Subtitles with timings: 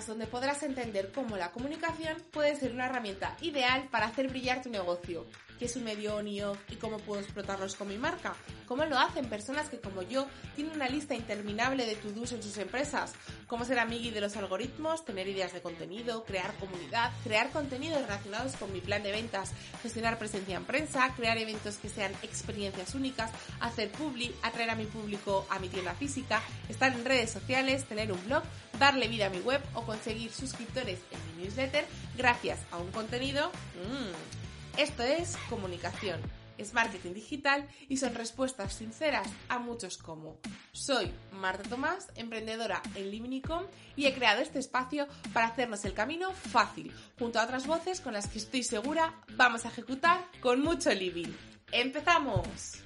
[0.00, 4.70] donde podrás entender cómo la comunicación puede ser una herramienta ideal para hacer brillar tu
[4.70, 5.26] negocio
[5.62, 8.34] qué es un medio on y off y cómo puedo explotarlos con mi marca.
[8.66, 12.58] ¿Cómo lo hacen personas que como yo tienen una lista interminable de to-dos en sus
[12.58, 13.12] empresas?
[13.46, 18.56] ¿Cómo ser amigui de los algoritmos, tener ideas de contenido, crear comunidad, crear contenidos relacionados
[18.56, 23.30] con mi plan de ventas, gestionar presencia en prensa, crear eventos que sean experiencias únicas,
[23.60, 28.10] hacer publi, atraer a mi público a mi tienda física, estar en redes sociales, tener
[28.10, 28.42] un blog,
[28.78, 31.84] darle vida a mi web o conseguir suscriptores en mi newsletter
[32.16, 36.20] gracias a un contenido mmm, esto es comunicación,
[36.56, 40.38] es marketing digital y son respuestas sinceras a muchos como.
[40.72, 43.64] Soy Marta Tomás, emprendedora en Livnicom
[43.96, 48.14] y he creado este espacio para hacernos el camino fácil, junto a otras voces con
[48.14, 51.32] las que estoy segura vamos a ejecutar con mucho living.
[51.70, 52.81] ¡Empezamos!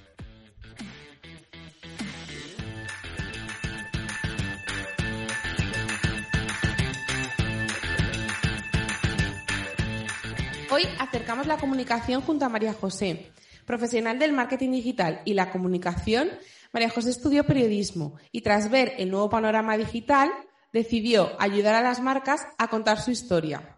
[11.27, 13.33] Acercamos la comunicación junto a María José,
[13.65, 16.29] profesional del marketing digital y la comunicación.
[16.71, 20.31] María José estudió periodismo y tras ver el nuevo panorama digital
[20.71, 23.77] decidió ayudar a las marcas a contar su historia.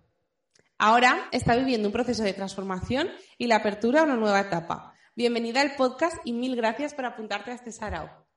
[0.78, 4.94] Ahora está viviendo un proceso de transformación y la apertura a una nueva etapa.
[5.16, 8.28] Bienvenida al podcast y mil gracias por apuntarte a este sarao.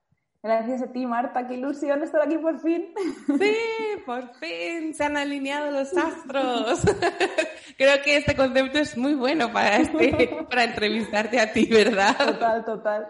[0.43, 1.47] Gracias a ti, Marta.
[1.47, 2.93] Qué ilusión estar aquí por fin.
[3.39, 3.57] Sí,
[4.05, 6.81] por fin se han alineado los astros.
[7.79, 12.17] Creo que este concepto es muy bueno para, este, para entrevistarte a ti, ¿verdad?
[12.19, 13.09] Total, total.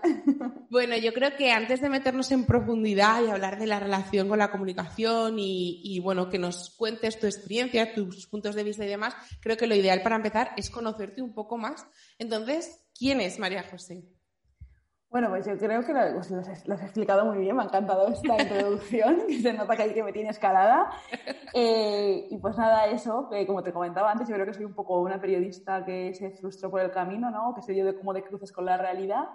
[0.69, 4.39] Bueno, yo creo que antes de meternos en profundidad y hablar de la relación con
[4.39, 8.89] la comunicación y, y bueno, que nos cuentes tu experiencia, tus puntos de vista y
[8.89, 11.87] demás, creo que lo ideal para empezar es conocerte un poco más.
[12.19, 14.05] Entonces, ¿quién es María José?
[15.13, 18.43] Bueno, pues yo creo que lo, pues has, explicado muy bien, me ha encantado esta
[18.43, 20.91] introducción, que se nota que hay que me tiene escalada.
[21.53, 25.03] Eh, y pues nada, eso, como te comentaba antes, yo creo que soy un poco
[25.03, 27.55] una periodista que se frustró por el camino, ¿no?
[27.55, 29.29] que se dio de, como de cruces con la realidad.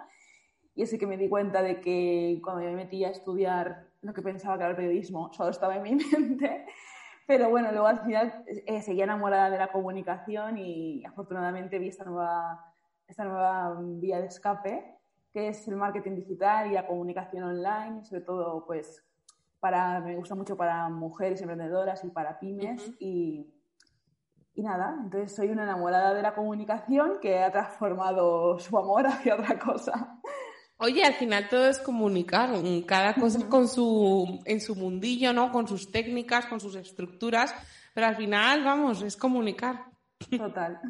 [0.74, 4.22] Y así que me di cuenta de que cuando me metí a estudiar lo que
[4.22, 6.66] pensaba que era el periodismo, solo estaba en mi mente.
[7.24, 12.02] Pero bueno, luego al final eh, seguía enamorada de la comunicación y afortunadamente vi esta
[12.02, 12.74] nueva,
[13.06, 14.97] esta nueva vía de escape
[15.32, 19.04] que es el marketing digital y la comunicación online, sobre todo pues
[19.60, 23.46] para, me gusta mucho para mujeres emprendedoras y para pymes y,
[24.54, 29.34] y nada, entonces soy una enamorada de la comunicación que ha transformado su amor hacia
[29.34, 30.20] otra cosa.
[30.80, 32.50] Oye, al final todo es comunicar,
[32.86, 35.50] cada cosa con su, en su mundillo, ¿no?
[35.50, 37.52] Con sus técnicas, con sus estructuras,
[37.94, 39.86] pero al final, vamos, es comunicar.
[40.30, 40.80] Total.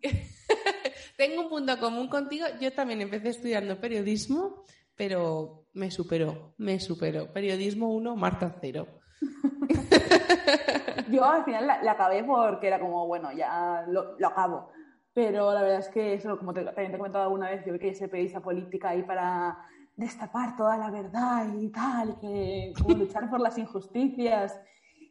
[1.16, 2.46] Tengo un punto común contigo.
[2.60, 7.32] Yo también empecé estudiando periodismo, pero me superó, me superó.
[7.32, 8.86] Periodismo 1, Marta 0.
[11.10, 14.70] Yo al final la, acabé porque era como, bueno, ya lo, acabo.
[15.14, 17.72] Pero la verdad es que eso, como te, también te he comentado alguna vez, yo
[17.72, 19.56] quería ser periodista política ahí para
[19.96, 24.60] destapar toda la verdad y tal, que luchar por las injusticias.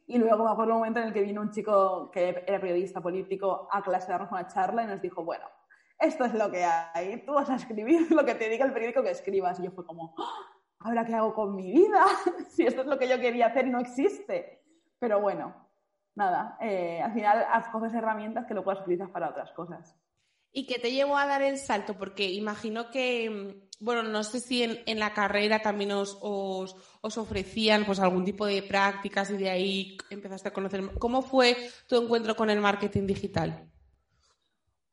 [0.05, 3.01] Y luego me acuerdo un momento en el que vino un chico que era periodista
[3.01, 5.45] político a clase darnos una charla y nos dijo, bueno,
[5.99, 9.03] esto es lo que hay, tú vas a escribir lo que te diga el periódico
[9.03, 9.59] que escribas.
[9.59, 10.55] Y yo fue como, ¡Ah!
[10.79, 12.05] ¿ahora qué hago con mi vida?
[12.49, 14.63] si esto es lo que yo quería hacer no existe.
[14.99, 15.55] Pero bueno,
[16.15, 19.95] nada, eh, al final coges herramientas que lo puedas utilizar para otras cosas.
[20.51, 21.97] ¿Y qué te llevó a dar el salto?
[21.97, 27.83] Porque imagino que, bueno, no sé si en, la carrera también os, os, os, ofrecían
[27.83, 30.97] pues algún tipo de prácticas y de ahí empezaste a conocer.
[30.97, 31.57] ¿Cómo fue
[31.89, 33.69] tu encuentro con el marketing digital?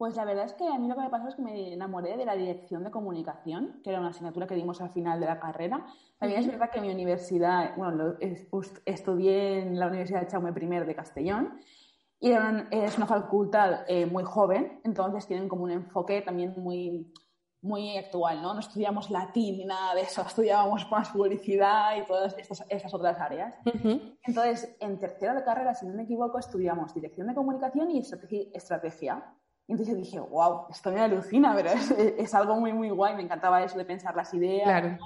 [0.02, 2.16] Pues la verdad es que a mí lo que me pasó es que me enamoré
[2.16, 5.38] de la dirección de comunicación, que era una asignatura que dimos al final de la
[5.38, 5.86] carrera.
[6.18, 8.16] También es verdad que mi universidad, bueno,
[8.84, 11.60] estudié en la Universidad de Chaume I de Castellón
[12.18, 17.14] y es una facultad eh, muy joven, entonces tienen como un enfoque también muy,
[17.60, 18.54] muy actual, ¿no?
[18.54, 23.20] No estudiamos latín ni nada de eso, estudiábamos más publicidad y todas estas, estas otras
[23.20, 23.54] áreas.
[24.24, 28.00] Entonces, en tercera de carrera, si no me equivoco, estudiamos dirección de comunicación y
[28.52, 29.36] estrategia
[29.68, 33.16] entonces yo dije, wow, esto me alucina, pero es, algo muy, muy guay.
[33.16, 34.98] Me encantaba eso de pensar las ideas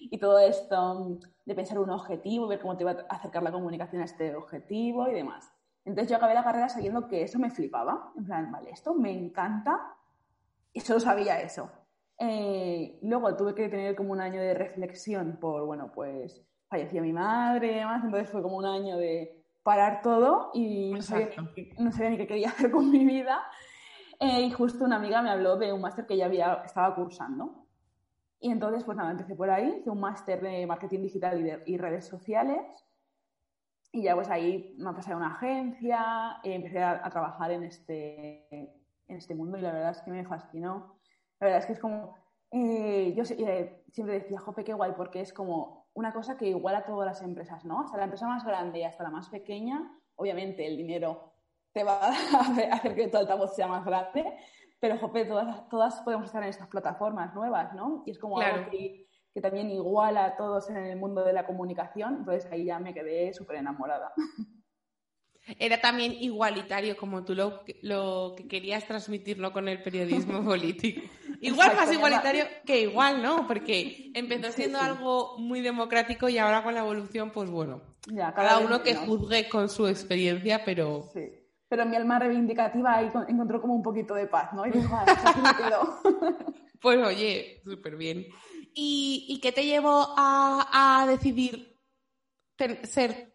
[0.00, 4.02] y todo esto de pensar un objetivo, ver cómo te va a acercar la comunicación
[4.02, 5.50] a este objetivo y demás.
[5.84, 8.12] Entonces yo acabé la carrera sabiendo que eso me flipaba.
[8.16, 9.96] En plan, vale, esto me encanta
[10.72, 11.70] y solo sabía eso.
[12.18, 17.12] Eh, luego tuve que tener como un año de reflexión por, bueno, pues falleció mi
[17.12, 21.28] madre y demás, entonces fue como un año de parar todo y no sabía,
[21.78, 23.42] ni, qué quería hacer con mi vida.
[24.20, 27.66] Eh, y justo una amiga me habló de un máster que ya había, estaba cursando.
[28.40, 32.06] Y entonces, pues nada, empecé por ahí, hice un máster de marketing digital y, redes
[32.06, 32.60] sociales.
[33.92, 38.46] Y ya pues ahí me pasé a una agencia, y empecé a, trabajar en este,
[38.50, 40.98] en este mundo y la verdad es que me fascinó.
[41.40, 42.16] La verdad es que es como,
[42.50, 46.78] eh, yo eh, siempre decía, jope, qué guay, porque es como una cosa que iguala
[46.78, 47.80] a todas las empresas, ¿no?
[47.80, 51.33] Hasta la empresa más grande y hasta la más pequeña, obviamente el dinero
[51.74, 52.08] te va a
[52.72, 54.24] hacer que el altavoz sea más grande,
[54.80, 58.02] pero jope, todas, todas podemos estar en estas plataformas nuevas, ¿no?
[58.06, 61.44] Y es como algo que, que, también iguala a todos en el mundo de la
[61.44, 64.14] comunicación, entonces ahí ya me quedé súper enamorada.
[65.58, 71.02] Era también igualitario como tú lo, lo que querías transmitirlo con el periodismo político.
[71.42, 73.46] Igual más igualitario que igual, ¿no?
[73.46, 77.82] Porque empezó siendo algo muy democrático y ahora con la evolución, pues bueno,
[78.34, 81.10] cada, uno que juzgue con su experiencia, pero...
[81.12, 81.43] Sí.
[81.68, 84.66] Pero mi alma reivindicativa ahí encontró como un poquito de paz, ¿no?
[84.66, 86.54] Y dijo, vale, pues me quedo.
[86.80, 88.26] Pues oye, súper bien.
[88.74, 91.80] ¿Y, qué te llevó a, a decidir
[92.58, 93.34] ser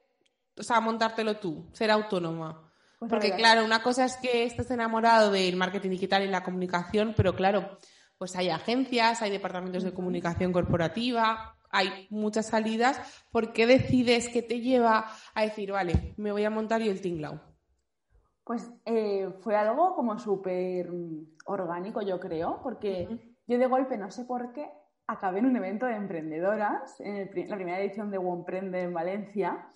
[0.59, 2.69] o sea, montártelo tú, ser autónoma.
[2.99, 7.13] Pues Porque claro, una cosa es que estés enamorado del marketing digital y la comunicación,
[7.15, 7.79] pero claro,
[8.17, 12.99] pues hay agencias, hay departamentos de comunicación corporativa, hay muchas salidas.
[13.31, 16.99] ¿Por qué decides que te lleva a decir, vale, me voy a montar yo el
[16.99, 17.41] tinglao?
[18.49, 20.89] Pues eh, fue algo como súper
[21.45, 23.07] orgánico, yo creo, porque
[23.45, 24.71] yo de golpe, no sé por qué,
[25.05, 29.67] acabé en un evento de emprendedoras, en la primera edición de Womprende en Valencia,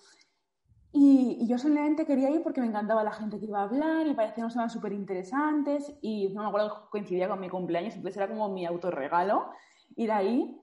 [0.90, 4.14] y, yo solamente quería ir porque me encantaba la gente que iba a hablar y
[4.14, 8.26] parecían unos temas súper interesantes y no me acuerdo coincidía con mi cumpleaños, entonces era
[8.26, 9.50] como mi autorregalo
[9.94, 10.60] ir ahí.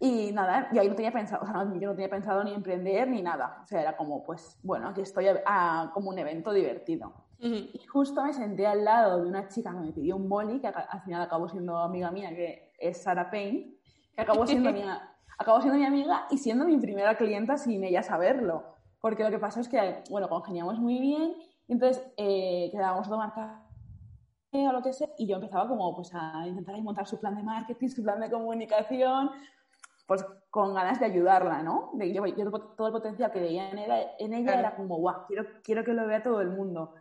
[0.00, 3.06] Y nada, y ahí no tenía pensado, o sea, yo no tenía pensado ni emprender
[3.06, 3.60] ni nada.
[3.62, 7.23] O sea, era como, pues, bueno, aquí estoy a, como un evento divertido.
[7.38, 10.68] Y justo me senté al lado de una chica que me pidió un boli, que
[10.68, 13.76] al final acabó siendo amiga mía, que es Sara Payne,
[14.14, 14.82] que acabó siendo, mi,
[15.38, 19.38] acabó siendo mi amiga y siendo mi primera clienta sin ella saberlo porque lo que
[19.38, 21.34] pasó es que, bueno, congeniamos muy bien,
[21.68, 25.94] y entonces eh, quedábamos a tomar café o lo que sea, y yo empezaba como
[25.94, 29.30] pues a intentar montar su plan de marketing, su plan de comunicación,
[30.06, 31.90] pues con ganas de ayudarla, ¿no?
[31.92, 32.22] De, yo,
[32.78, 35.92] todo el potencial que veía en ella, en ella era como, guau, quiero, quiero que
[35.92, 36.94] lo vea todo el mundo.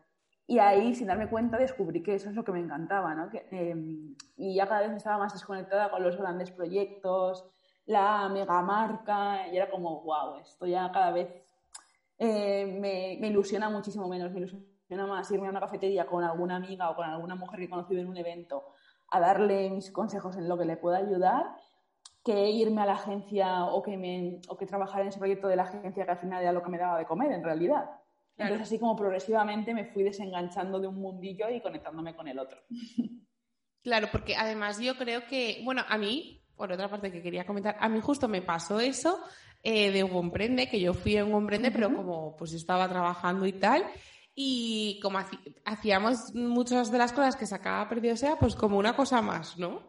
[0.45, 3.30] Y ahí, sin darme cuenta, descubrí que eso es lo que me encantaba, ¿no?
[3.51, 7.45] Em, y ya cada vez estaba más desconectada con los grandes proyectos,
[7.86, 11.30] la mega marca, y era como, wow, esto ya cada vez
[12.18, 16.90] eh, me, ilusiona muchísimo menos, me ilusiona más irme a una cafetería con alguna amiga
[16.90, 18.63] o con alguna mujer que he conocido en un evento
[19.10, 21.56] a darle mis consejos en lo que le pueda ayudar
[22.24, 25.57] que irme a la agencia o que, me, o que trabajar en ese proyecto de
[25.57, 27.90] la agencia que al final era lo que me daba de comer en realidad.
[28.38, 32.62] Entonces así como progresivamente me fui desenganchando de un mundillo y conectándome con el otro.
[33.83, 37.75] Claro, porque además yo creo que, bueno, a mí, por otra parte que quería comentar,
[37.78, 39.19] a mí justo me pasó eso
[39.61, 43.52] eh, de un que yo fui en un emprende, pero como pues estaba trabajando y
[43.52, 43.83] tal,
[44.33, 45.19] y como
[45.66, 49.85] hacíamos muchas de las cosas que sacaba perdido sea, pues como una cosa más, ¿no?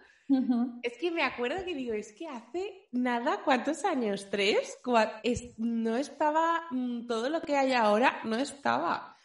[0.83, 4.29] Es que me acuerdo que digo, es que hace nada, ¿cuántos años?
[4.31, 4.79] ¿Tres?
[5.59, 9.17] no estaba, mm, todo lo que hay ahora no estaba.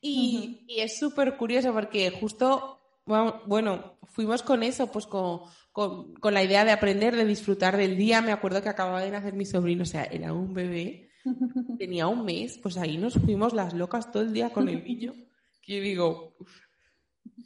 [0.00, 5.42] Y, y es súper curioso porque justo, bueno, fuimos con eso, pues con,
[5.72, 8.22] con, la idea de aprender, de disfrutar del día.
[8.22, 11.10] Me acuerdo que acababa de nacer mi sobrino, o sea, era un bebé,
[11.78, 15.14] tenía un mes, pues ahí nos fuimos las locas todo el día con el niño.
[15.62, 16.36] Que digo,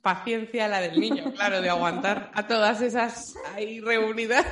[0.02, 4.46] paciencia la del niño, claro, de aguantar a todas esas ahí reunidas.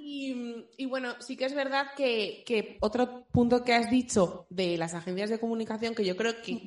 [0.00, 4.94] Y, bueno, sí que es verdad que, que, otro punto que has dicho de las
[4.94, 6.62] agencias de comunicación, que yo creo que,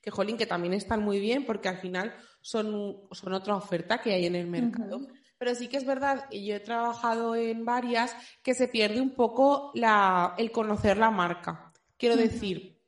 [0.00, 4.14] que, jolín, que también están muy bien, porque al final son, son otra oferta que
[4.14, 5.08] hay en el mercado.
[5.38, 9.10] Pero sí que es verdad, y yo he trabajado en varias, que se pierde un
[9.10, 11.72] poco la, el conocer la marca.
[11.96, 12.80] Quiero decir,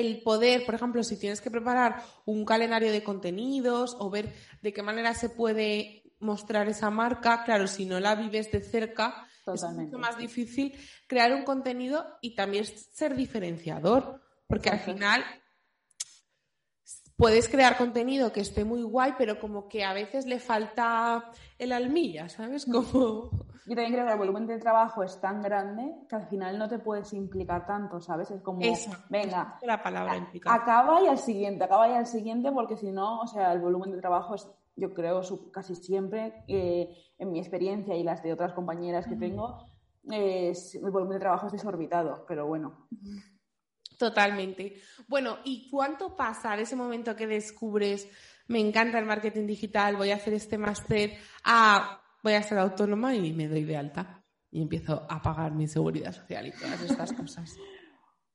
[0.00, 4.72] el poder, por ejemplo, si tienes que preparar un calendario de contenidos o ver de
[4.72, 9.62] qué manera se puede mostrar esa marca, claro, si no la vives de cerca, es
[9.62, 10.74] mucho más difícil
[11.06, 15.24] crear un contenido y también ser diferenciador, porque al final
[17.16, 21.72] puedes crear contenido que esté muy guay, pero como que a veces le falta el
[21.72, 22.66] almilla, ¿sabes?
[22.70, 23.30] Como...
[23.68, 26.68] Yo también creo que el volumen de trabajo es tan grande que al final no
[26.68, 28.30] te puedes implicar tanto, ¿sabes?
[28.30, 28.60] Es como,
[29.10, 30.60] venga, la palabra implicar.
[30.60, 33.90] acaba y al siguiente, acaba y al siguiente, porque si no, o sea, el volumen
[33.90, 35.20] de trabajo es, yo creo,
[35.50, 39.58] casi siempre, eh, en mi experiencia y las de otras compañeras que tengo,
[40.12, 42.86] es, el volumen de trabajo es desorbitado, pero bueno.
[43.98, 44.76] Totalmente.
[45.08, 48.08] Bueno, ¿y cuánto pasa de ese momento que descubres,
[48.48, 51.12] me encanta el marketing digital, voy a hacer este máster,
[52.22, 54.22] voy a ser autónoma y me doy de alta?
[54.50, 57.56] Y empiezo a pagar mi seguridad social y todas estas cosas.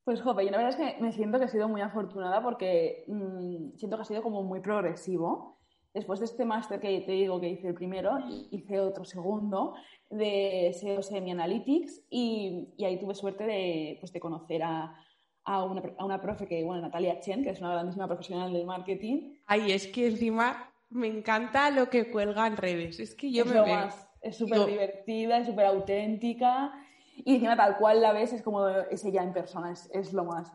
[0.03, 3.05] Pues, joven, yo la verdad es que me siento que he sido muy afortunada porque
[3.07, 5.59] mm, siento que ha sido como muy progresivo.
[5.93, 8.17] Después de este máster que te digo que hice el primero,
[8.49, 9.73] hice otro segundo
[10.09, 14.95] de SEO Semi Analytics y, y ahí tuve suerte de, pues, de conocer a,
[15.43, 18.65] a una, a una profe que, bueno, Natalia Chen, que es una grandísima profesional del
[18.65, 19.35] marketing.
[19.45, 22.99] Ay, es que encima me encanta lo que cuelga en redes.
[22.99, 23.89] Es que yo es me veo.
[24.21, 26.73] es súper divertida, es súper auténtica.
[27.15, 30.23] Y encima tal cual la ves es como es ella en persona, es, es lo
[30.25, 30.51] más.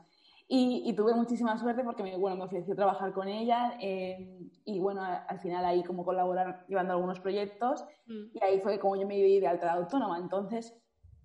[0.48, 4.78] Y, y, tuve muchísima suerte porque me, bueno, me ofreció trabajar con ella eh, y
[4.78, 8.26] bueno, al final ahí como colaborar llevando algunos proyectos mm.
[8.32, 10.18] y ahí fue como yo me di de alta autónoma.
[10.18, 10.72] Entonces,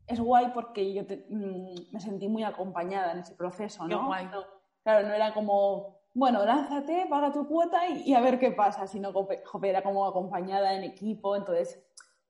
[0.07, 4.07] es guay porque yo mm, me sentí muy acompañada en ese proceso, ¿no?
[4.07, 4.27] guay.
[4.83, 9.13] claro, no era como, bueno, lánzate, paga tu cuota y, a ver qué pasa, sino
[9.27, 11.81] que era como acompañada en equipo, entonces,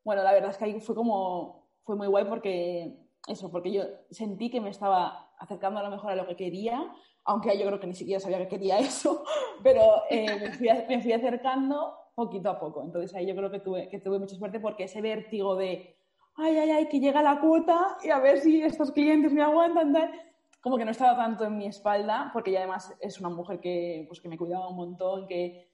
[0.04, 2.98] bueno, la verdad es que ahí fue como, fue muy guay porque,
[3.28, 6.94] eso, porque yo sentí que me estaba acercando a lo mejor a lo que quería,
[7.24, 9.24] aunque yo creo que ni siquiera sabía que quería eso,
[9.64, 13.60] pero eh, me, fui, me, fui, acercando poquito a poco, entonces ahí yo creo que
[13.60, 16.01] tuve, que tuve mucha suerte porque ese vértigo de
[16.42, 19.94] ay, ay, ay, que llega la cuota y a ver si estos clientes me aguantan,
[19.94, 20.12] tal.
[20.60, 24.06] Como que no estaba tanto en mi espalda, porque ella además es una mujer que,
[24.08, 25.72] pues, que me cuidaba un montón, que,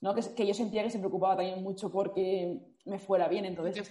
[0.00, 0.14] ¿no?
[0.14, 3.44] que, yo sentía que se preocupaba también mucho porque me fuera bien.
[3.44, 3.90] Entonces,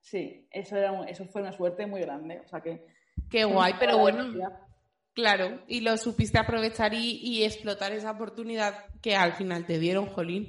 [0.00, 2.40] sí, eso, era, eso fue una suerte muy grande.
[2.44, 2.86] O sea que.
[3.28, 4.24] Qué guay, pero bueno.
[5.16, 10.46] Claro, y lo supiste aprovechar y, explotar esa oportunidad que al final te dieron, Jolín.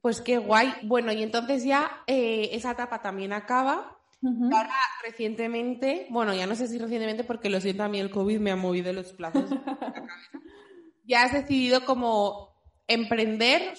[0.00, 0.72] Pues qué guay.
[0.84, 6.68] Bueno, y entonces ya eh, esa etapa también acaba Ahora, recientemente, bueno, ya no sé
[6.68, 9.50] si recientemente porque lo siento a mí el COVID me ha movido los plazos
[11.04, 12.56] Ya has decidido como
[12.88, 13.74] emprender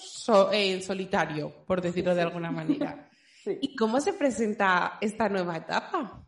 [0.52, 3.10] en solitario, por decirlo de alguna manera.
[3.60, 6.24] ¿Y cómo se presenta esta nueva etapa?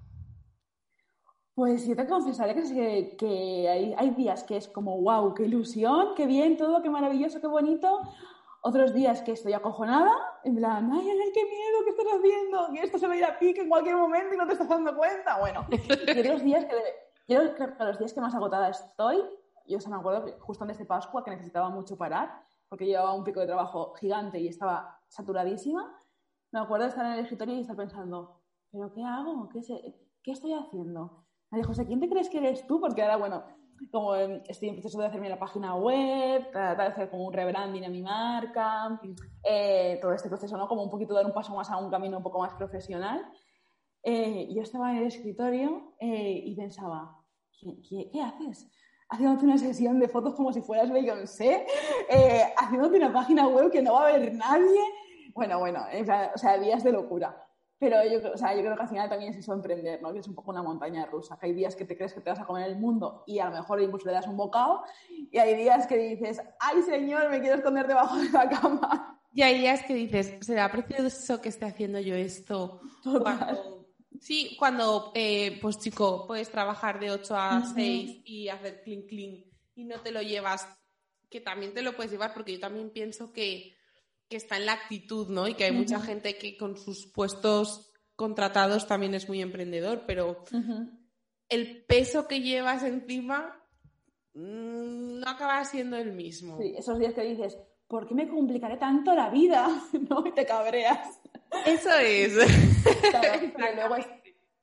[1.55, 6.15] Pues yo te confesaré que, que hay, hay, días que es como, wow, qué ilusión,
[6.17, 8.01] qué bien todo, qué maravilloso, qué bonito.
[8.63, 10.13] Otros días que estoy acojonada,
[10.45, 12.69] en plan, ay, ay, qué miedo, ¿qué estás haciendo?
[12.73, 14.69] Que esto se va a ir a pique en cualquier momento y no te estás
[14.69, 15.39] dando cuenta.
[15.39, 16.77] Bueno, y los días que,
[17.27, 17.35] que
[17.85, 19.25] los días que más agotada estoy,
[19.67, 23.25] yo se me acuerdo justo antes de Pascua que necesitaba mucho parar, porque llevaba un
[23.25, 25.97] pico de trabajo gigante y estaba saturadísima,
[26.53, 29.49] me acuerdo de estar en el escritorio y estar pensando, ¿pero qué hago?
[29.49, 29.61] ¿Qué,
[30.23, 31.25] ¿qué estoy haciendo?
[31.51, 32.79] Me dijo, José, ¿quién te crees que eres tú?
[32.79, 33.43] Porque ahora, bueno,
[33.91, 37.85] como estoy en proceso de hacerme la página web, tratar de hacer como un rebranding
[37.85, 39.01] a mi marca,
[39.43, 40.69] eh, todo este proceso, ¿no?
[40.69, 43.25] Como un poquito dar un paso más a un camino un poco más profesional.
[44.03, 47.17] Eh, yo estaba en el escritorio eh, y pensaba,
[47.89, 48.69] ¿qué, qué, haces?
[49.09, 51.67] Haciéndote una sesión de fotos como si fueras Beyoncé,
[52.57, 54.81] haciéndote una página web que no va a ver nadie.
[55.35, 55.81] Bueno, bueno,
[56.35, 57.50] o sea, días de locura.
[57.81, 60.13] Pero yo, o sea, yo creo que al final también es eso emprender, ¿no?
[60.13, 61.39] Que es un poco una montaña rusa.
[61.39, 63.47] Que hay días que te crees que te vas a comer el mundo y a
[63.47, 64.85] lo mejor incluso le das un bocado.
[65.09, 69.19] Y hay días que dices, ¡ay, señor, me quiero esconder debajo de la cama!
[69.33, 72.83] Y hay días que dices, ¿será precioso que esté haciendo yo esto?
[73.03, 73.81] Cuando...
[74.21, 79.45] Sí, cuando, eh, pues chico, puedes trabajar de 8 a 6 y hacer clean clean
[79.75, 80.69] y no te lo llevas,
[81.31, 83.75] que también te lo puedes llevar, porque yo también pienso que
[84.31, 85.49] que está en la actitud, ¿no?
[85.49, 90.45] Y que hay mucha gente que con sus puestos contratados también es muy emprendedor, pero
[91.49, 93.61] el peso que llevas encima
[94.35, 96.59] mm, no acaba siendo el mismo.
[96.59, 97.59] Sí, esos días que dices,
[97.89, 99.67] ¿por qué me complicaré tanto la vida?
[100.09, 100.25] ¿No?
[100.25, 101.21] Y te cabreas.
[101.67, 102.35] Eso es.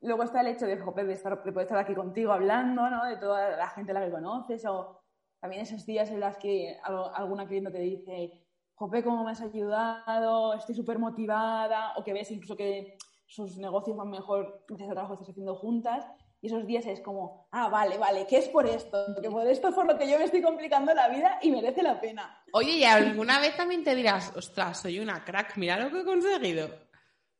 [0.00, 3.04] luego, está el hecho de, de, estar, de poder estar aquí contigo hablando, ¿no?
[3.04, 5.02] De toda la gente a la que conoces, o
[5.40, 8.47] también esos días en los que alguna cliente te dice,
[8.78, 13.96] jope, cómo me has ayudado, estoy súper motivada, o que ves incluso que sus negocios
[13.96, 16.06] van mejor gracias al trabajo que estás haciendo juntas.
[16.40, 18.96] Y esos días es como, ah, vale, vale, ¿qué es por esto?
[19.20, 21.82] Que por esto es por lo que yo me estoy complicando la vida y merece
[21.82, 22.40] la pena.
[22.52, 26.04] Oye, y alguna vez también te dirás, ostras, soy una crack, mira lo que he
[26.04, 26.68] conseguido.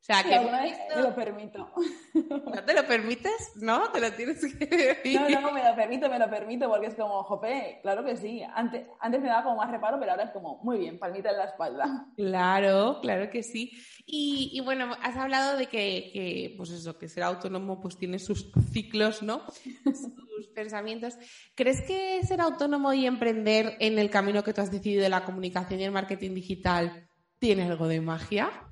[0.09, 1.71] Sea, que alguna vez me lo permito.
[2.55, 3.53] ¿No te lo permites?
[3.57, 3.91] ¿No?
[3.93, 4.99] Te lo tienes que.
[5.19, 8.43] No, no, me lo permito, me lo permito, porque es como, jope, claro que sí.
[8.55, 11.37] Antes, antes me daba como más reparo, pero ahora es como, muy bien, palmita en
[11.37, 12.07] la espalda.
[12.17, 13.73] Claro, claro que sí.
[14.07, 18.51] Y, bueno, has hablado de que, que, pues eso, que ser autónomo pues tiene sus
[18.73, 19.43] ciclos, ¿no?
[19.85, 21.19] sus pensamientos.
[21.55, 25.25] ¿Crees que ser autónomo y emprender en el camino que tú has decidido de la
[25.25, 28.68] comunicación y el marketing digital tiene algo de magia?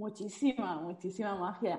[0.00, 1.78] Muchísima, muchísima magia.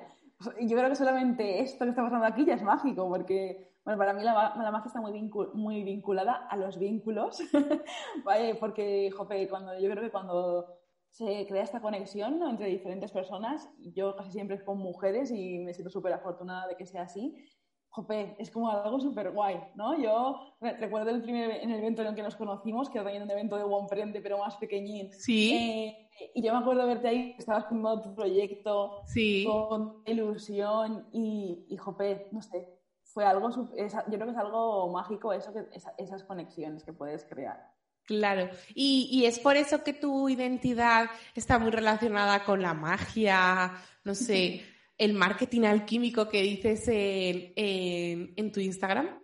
[0.62, 4.14] Yo creo que solamente esto que está pasando aquí ya es mágico, porque bueno, para
[4.14, 7.40] mí la, la magia está muy, muy vinculada a los vínculos,
[8.24, 8.54] ¿vale?
[8.56, 10.68] Porque, jope, cuando, yo creo que cuando
[11.10, 15.74] se crea esta conexión entre diferentes personas, yo casi siempre es con mujeres y me
[15.74, 17.36] siento súper afortunada de que sea así,
[17.90, 20.00] jope, es como algo súper guay, ¿no?
[20.00, 23.24] Yo recuerdo el primer en el evento en el que nos conocimos, que era también
[23.24, 25.12] un evento de Prende, pero más pequeñín.
[25.12, 25.54] Sí.
[25.54, 29.46] Eh, y yo me acuerdo verte ahí, estabas con tu proyecto, sí.
[29.46, 32.68] con ilusión y, y jope, no sé,
[33.04, 35.66] fue algo, yo creo que es algo mágico eso, que,
[35.98, 37.72] esas conexiones que puedes crear.
[38.06, 43.74] Claro, y, y, es por eso que tu identidad está muy relacionada con la magia,
[44.04, 44.62] no sé,
[44.98, 49.20] el marketing alquímico que dices en, en, tu Instagram?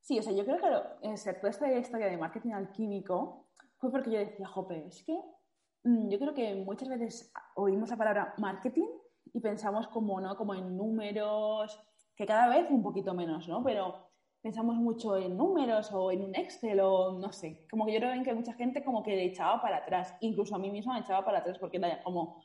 [0.00, 4.18] Sí, o sea, yo creo que excepto esta historia de marketing alquímico fue porque yo
[4.18, 5.18] decía, jope, es que
[5.86, 8.88] yo creo que muchas veces oímos la palabra marketing
[9.32, 10.36] y pensamos como, ¿no?
[10.36, 11.78] como en números,
[12.16, 13.62] que cada vez un poquito menos, ¿no?
[13.62, 14.06] Pero
[14.42, 17.66] pensamos mucho en números o en un Excel o no sé.
[17.70, 20.16] Como que yo creo que mucha gente como que echaba para atrás.
[20.20, 22.42] Incluso a mí misma me echaba para atrás porque era como,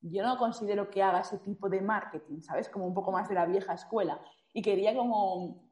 [0.00, 2.68] yo no considero que haga ese tipo de marketing, ¿sabes?
[2.68, 4.20] Como un poco más de la vieja escuela.
[4.52, 5.70] Y quería como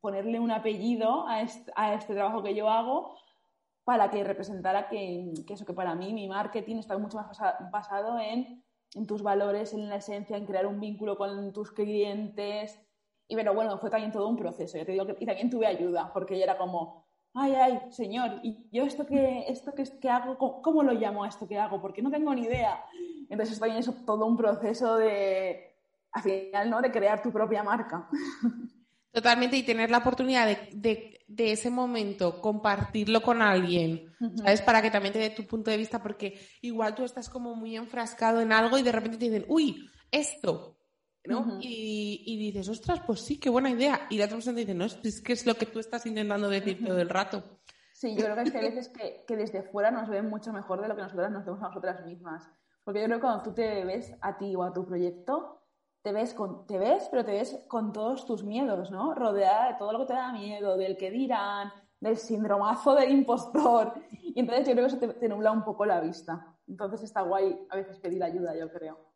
[0.00, 3.16] ponerle un apellido a este, trabajo que yo hago
[3.88, 7.38] para que representara que, eso, que para mí mi marketing está mucho más
[7.72, 8.62] basado en,
[8.94, 12.78] en, tus valores, en la esencia, en crear un vínculo con tus clientes.
[13.28, 16.10] Y pero bueno, fue también todo un proceso, te digo que, y también tuve ayuda,
[16.12, 20.36] porque ella era como, ay, ay, señor, ¿y yo esto que, esto que, que hago,
[20.36, 21.80] cómo, cómo, lo llamo a esto que hago?
[21.80, 22.84] Porque no tengo ni idea.
[23.30, 25.78] Entonces también es todo un proceso de,
[26.12, 26.82] al final, ¿no?
[26.82, 28.06] De crear tu propia marca.
[29.10, 34.60] Totalmente, y tener la oportunidad de, de, ese momento compartirlo con alguien, ¿sabes?
[34.60, 37.76] Para que también te dé tu punto de vista, porque igual tú estás como muy
[37.76, 40.76] enfrascado en algo y de repente te dicen, uy, esto,
[41.24, 41.58] ¿no?
[41.60, 44.06] y, y, dices, ostras, pues sí, qué buena idea.
[44.10, 46.48] Y la otra persona te dice, no, es que es lo que tú estás intentando
[46.48, 47.60] decir todo el rato.
[47.92, 50.88] Sí, yo creo que hay veces que, que desde fuera nos ven mucho mejor de
[50.88, 52.48] lo que nosotras nos vemos a nosotras mismas.
[52.84, 55.57] Porque yo creo que cuando tú te ves a ti o a tu proyecto,
[56.02, 59.14] te ves, con, te ves, pero te ves con todos tus miedos, ¿no?
[59.14, 63.94] Rodeada de todo lo que te da miedo, del que dirán, del síndromazo del impostor.
[64.12, 66.56] Y entonces yo creo que eso te, te nubla un poco la vista.
[66.66, 69.08] Entonces está guay a veces pedir ayuda, yo creo.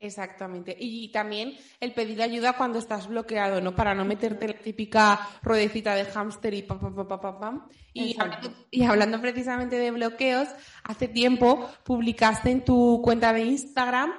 [0.00, 0.76] Exactamente.
[0.78, 3.74] Y también el pedir ayuda cuando estás bloqueado, ¿no?
[3.74, 7.68] Para no meterte la típica ruedecita de hámster y pam, pam, pam, pam, pam.
[7.92, 10.48] Y hablando, y hablando, precisamente de bloqueos,
[10.84, 14.12] hace tiempo publicaste en tu cuenta de Instagram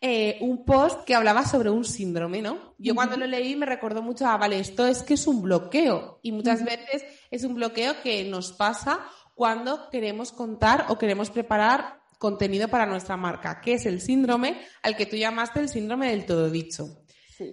[0.00, 2.74] eh, un post que hablaba sobre un síndrome, ¿no?
[2.78, 6.20] Yo cuando lo leí me recordó mucho a, vale, esto es que es un bloqueo.
[6.22, 9.00] Y muchas veces es un bloqueo que nos pasa
[9.34, 14.96] cuando queremos contar o queremos preparar contenido para nuestra marca, que es el síndrome al
[14.96, 17.04] que tú llamaste el síndrome del todo dicho.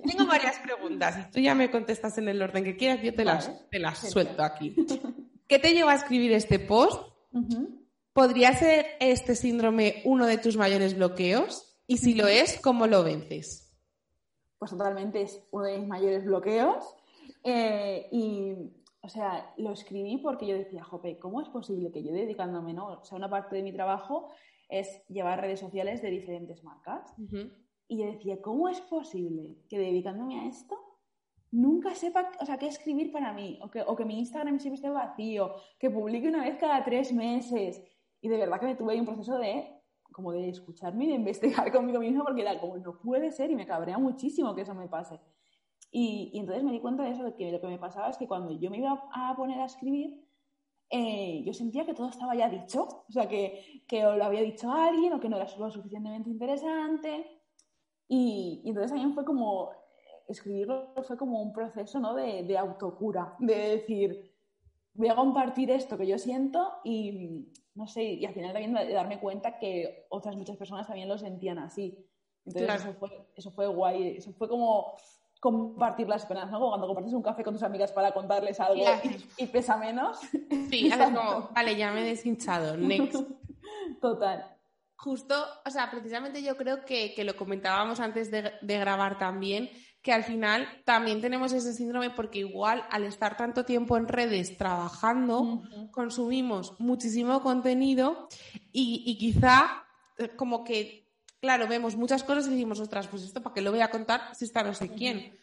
[0.06, 3.24] Tengo varias preguntas y tú ya me contestas en el orden que quieras, yo te
[3.24, 4.76] las, te las suelto aquí.
[5.48, 7.02] ¿Qué te lleva a escribir este post?
[8.12, 11.67] ¿Podría ser este síndrome uno de tus mayores bloqueos?
[11.88, 13.74] Y si lo es, ¿cómo lo vences?
[14.60, 16.96] Pues totalmente es uno de mis mayores bloqueos.
[17.44, 18.56] Eh, y,
[19.02, 22.88] o sea, lo escribí porque yo decía, jope, ¿cómo es posible que yo dedicándome, ¿no?
[22.88, 24.30] O sea, una parte de mi trabajo
[24.68, 27.14] es llevar redes sociales de diferentes marcas.
[27.88, 30.76] Y yo decía, ¿cómo es posible que dedicándome a esto
[31.52, 33.60] nunca sepa, o sea, qué escribir para mí?
[33.64, 37.14] O que, o que mi Instagram siempre esté vacío, que publique una vez cada tres
[37.14, 37.82] meses.
[38.20, 39.77] Y de verdad que me tuve ahí un proceso de
[40.18, 43.56] como de escucharme y de investigar conmigo mismo porque era como, no puede ser y
[43.56, 45.20] me cabrea muchísimo que eso me pase.
[45.92, 48.28] Y, entonces me di cuenta de eso, de que lo que me pasaba es que
[48.28, 50.28] cuando yo me iba a poner a escribir,
[50.90, 54.72] eh, yo sentía que todo estaba ya dicho, o sea, que, que lo había dicho
[54.72, 57.28] alguien o que no era lo suficientemente interesante.
[58.08, 59.70] Y, entonces también fue como,
[60.28, 62.16] escribirlo fue como un proceso ¿no?
[62.16, 64.34] de, de, autocura, de decir,
[64.96, 68.92] voy a compartir esto que yo siento y, no sé, y al final también de
[68.92, 71.96] darme cuenta que otras muchas personas también lo sentían así.
[72.44, 74.96] Entonces eso, fue, eso fue guay, eso fue como
[75.40, 76.60] compartir las penas, ¿no?
[76.60, 78.84] Cuando compartes un café con tus amigas para contarles algo
[79.38, 80.18] y, pesa menos.
[80.70, 83.16] Sí, haces como, vale, ya me he deshinchado, next.
[84.02, 84.58] Total.
[84.96, 85.36] justo,
[85.66, 89.70] o sea, precisamente yo creo que, lo comentábamos antes de, grabar también,
[90.08, 94.58] que al final también tenemos ese síndrome porque igual al estar tanto tiempo en redes
[94.58, 98.30] trabajando, consumimos muchísimo contenido
[98.72, 99.86] y, quizá
[100.18, 103.72] eh, como que, claro, vemos muchas cosas y decimos, ostras, pues esto para qué lo
[103.72, 105.38] voy a contar si está no sé quién.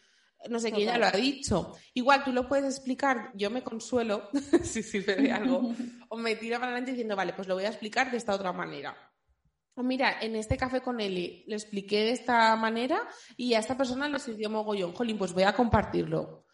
[0.49, 1.75] No sé quién ya lo ha dicho.
[1.93, 4.31] Igual tú lo puedes explicar, yo me consuelo
[4.63, 5.75] si sirve de algo,
[6.09, 8.51] o me tiro para adelante diciendo, vale, pues lo voy a explicar de esta otra
[8.51, 8.97] manera.
[9.75, 13.01] O mira, en este café con Eli le expliqué de esta manera
[13.35, 14.93] y a esta persona le sirvió mogollón.
[14.93, 16.45] Jolín, pues voy a compartirlo.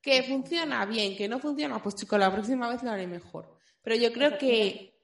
[0.00, 0.84] ¿Que funciona?
[0.86, 1.16] Bien.
[1.16, 1.82] ¿Que no funciona?
[1.82, 3.56] Pues chico, la próxima vez lo haré mejor.
[3.82, 4.98] Pero yo creo que,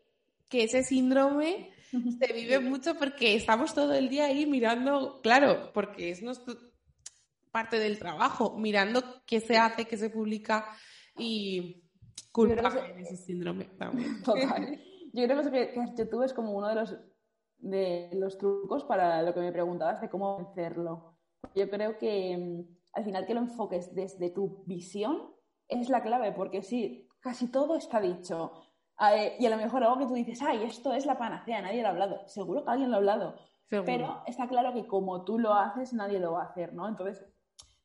[0.49, 1.71] que ese síndrome
[2.19, 6.57] se vive mucho porque estamos todo el día ahí mirando, claro, porque es nuestro,
[7.51, 10.67] parte del trabajo, mirando qué se hace, qué se publica
[11.17, 11.83] y
[12.33, 14.23] culpa ese síndrome también.
[14.23, 14.81] Total.
[15.13, 16.97] Yo creo que YouTube es como uno de los
[17.59, 21.15] de los trucos para lo que me preguntabas de cómo vencerlo.
[21.55, 25.35] Yo creo que mm, al final que lo enfoques desde tu visión
[25.69, 28.53] es la clave, porque sí, casi todo está dicho.
[29.39, 31.89] y a lo mejor algo que tú dices, ay, esto es la panacea, nadie lo
[31.89, 32.27] ha hablado.
[32.27, 33.35] Seguro que alguien lo ha hablado.
[33.69, 36.89] Pero está claro que como tú lo haces, nadie lo va a hacer, ¿no?
[36.89, 37.27] Entonces,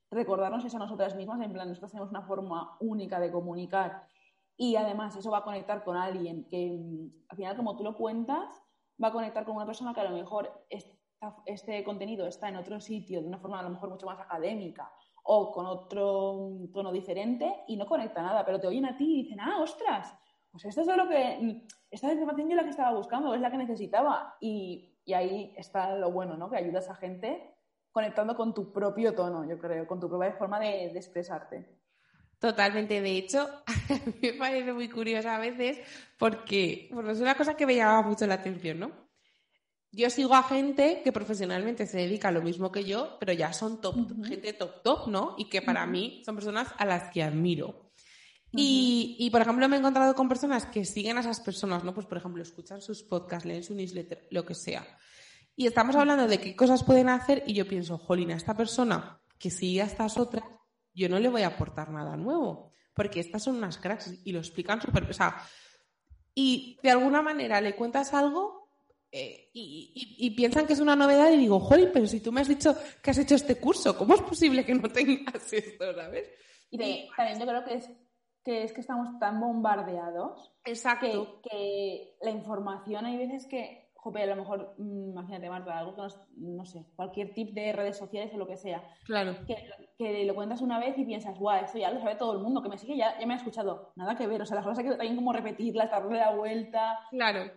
[0.09, 4.07] recordarnos eso a nosotras mismas, en plan, nosotros tenemos una forma única de comunicar
[4.55, 7.95] y además eso va a conectar con alguien que mm, al final como tú lo
[7.95, 8.62] cuentas,
[9.01, 10.65] va a conectar con una persona que a lo mejor
[11.45, 14.91] este contenido está en otro sitio de una forma a lo mejor mucho más académica
[15.23, 19.23] o con otro tono diferente y no conecta nada, pero te oyen a ti y
[19.23, 20.13] dicen, ah, ostras,
[20.51, 23.57] pues esto es lo que, esta información yo la que estaba buscando, es la que
[23.57, 26.49] necesitaba y, y ahí está lo bueno, ¿no?
[26.49, 27.55] Que ayudas a gente
[27.91, 31.82] conectando con tu propio tono, yo creo, con tu propia forma de expresarte.
[32.43, 35.79] Totalmente, de hecho, a mí me parece muy curiosa a veces
[36.17, 38.91] porque bueno, es una cosa que me llama mucho la atención, ¿no?
[39.93, 43.53] Yo sigo a gente que profesionalmente se dedica a lo mismo que yo, pero ya
[43.53, 45.35] son top, gente top, top, ¿no?
[45.37, 47.93] Y que para mí son personas a las que admiro.
[48.51, 51.93] y, y, por ejemplo, me he encontrado con personas que siguen a esas personas, ¿no?
[51.93, 54.85] Pues, por ejemplo, escuchan sus podcasts, leen su newsletter, lo que sea.
[55.55, 59.49] Y estamos hablando de qué cosas pueden hacer y yo pienso, jolina, esta persona que
[59.49, 60.43] sigue a estas otras
[60.93, 64.39] yo no le voy a aportar nada nuevo, porque estas son unas cracks y lo
[64.39, 65.03] explican súper...
[65.03, 65.35] O sea,
[66.35, 68.63] y de alguna manera le cuentas algo
[69.15, 72.47] eh, y, piensan que es una novedad y digo, joder, pero si tú me has
[72.47, 76.31] dicho que has hecho este curso, ¿cómo es posible que no tengas esto, sabes?
[76.71, 76.79] Y,
[77.15, 77.91] también yo creo que es
[78.43, 81.39] que es que estamos tan bombardeados Exacto.
[81.43, 86.01] que la información hay veces que jope, a lo mejor, mm, imagínate, Marta, algo que
[86.37, 88.83] no, sé, cualquier tip de redes sociales o lo que sea.
[89.05, 89.37] Claro.
[89.97, 92.61] Que, lo cuentas una vez y piensas, guau, esto ya lo sabe todo el mundo,
[92.61, 93.93] que me sigue, ya, ya me ha escuchado.
[93.95, 96.99] Nada que ver, o sea, las cosas hay que también como repetirlas, darle la vuelta.
[97.09, 97.49] Claro.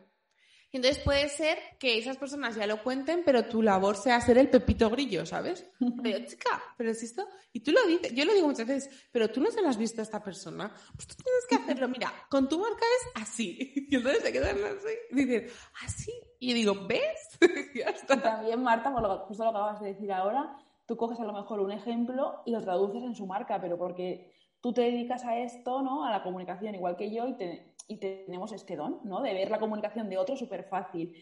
[0.73, 4.51] Entonces puede ser que esas personas ya lo cuenten, pero tu labor sea ser el
[4.51, 5.65] pepito grillo, ¿sabes?
[6.03, 7.27] Pero chica, pero es esto.
[7.53, 9.79] Y tú lo dices, yo lo digo muchas veces, pero tú no se lo has
[9.79, 10.69] visto a esta persona.
[10.95, 13.73] Pues tú tienes que hacerlo, mira, con tu marca es así.
[13.89, 14.95] Y entonces se quedan así.
[15.11, 15.47] Y dicen,
[15.83, 16.13] así.
[16.39, 17.39] Y digo, ¿ves?
[17.75, 18.21] ya está.
[18.21, 21.33] también, Marta, por lo, justo lo que acabas de decir ahora, tú coges a lo
[21.33, 25.39] mejor un ejemplo y lo traduces en su marca, pero porque tú te dedicas a
[25.39, 26.05] esto, ¿no?
[26.05, 29.23] A la comunicación, igual que yo, y te y tenemos este don, ¿no?
[29.23, 31.15] De ver la comunicación de otro súper fácil.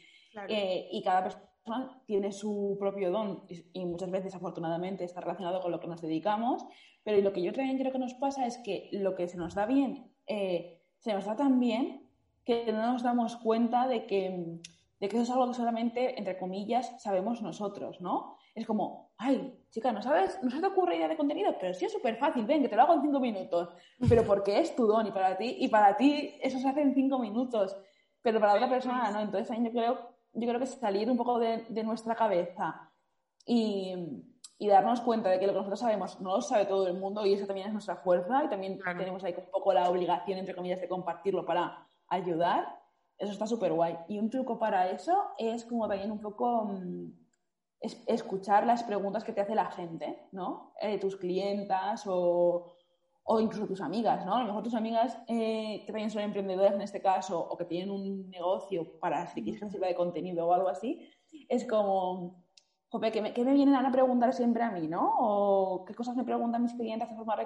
[0.48, 5.70] Eh, y cada persona tiene su propio don y, muchas veces, afortunadamente, está relacionado con
[5.70, 6.64] lo que nos dedicamos.
[7.02, 9.54] Pero lo que yo también creo que nos pasa es que lo que se nos
[9.54, 12.08] da bien, eh, se nos da tan bien
[12.44, 14.58] que no nos damos cuenta de que,
[15.04, 18.38] de que eso es algo que solamente, entre comillas, sabemos nosotros, ¿no?
[18.54, 20.38] Es como, ay, chica, ¿no sabes?
[20.42, 21.54] ¿No se te ocurre idea de contenido?
[21.60, 23.68] Pero sí es súper fácil, ven, que te lo hago en cinco minutos.
[24.08, 26.94] Pero porque es tu don y para ti, y para ti eso se hace en
[26.94, 27.76] cinco minutos.
[28.22, 29.20] Pero para otra persona no.
[29.20, 29.98] Entonces ahí yo creo,
[30.32, 32.90] yo creo que salir un poco de, nuestra cabeza
[33.44, 33.94] y,
[34.58, 37.34] darnos cuenta de que lo que nosotros sabemos no lo sabe todo el mundo y
[37.34, 40.80] eso también es nuestra fuerza y también tenemos ahí un poco la obligación, entre comillas,
[40.80, 42.83] de compartirlo para ayudar.
[43.18, 43.96] Eso está súper guay.
[44.08, 47.12] Y un truco para eso es como también un poco mm,
[48.06, 50.72] escuchar las preguntas que te hace la gente, ¿no?
[50.80, 52.76] Eh, tus clientas o,
[53.24, 54.36] o, incluso tus amigas, ¿no?
[54.36, 57.64] A lo mejor tus amigas eh, que también son emprendedoras en este caso o que
[57.64, 61.08] tienen un negocio para si quieres que sirva de contenido o algo así,
[61.48, 62.43] es como,
[62.94, 65.14] jope, ¿qué me, ¿qué me, vienen a preguntar siempre a mí, ¿no?
[65.18, 67.36] O qué cosas me preguntan mis clientes de forma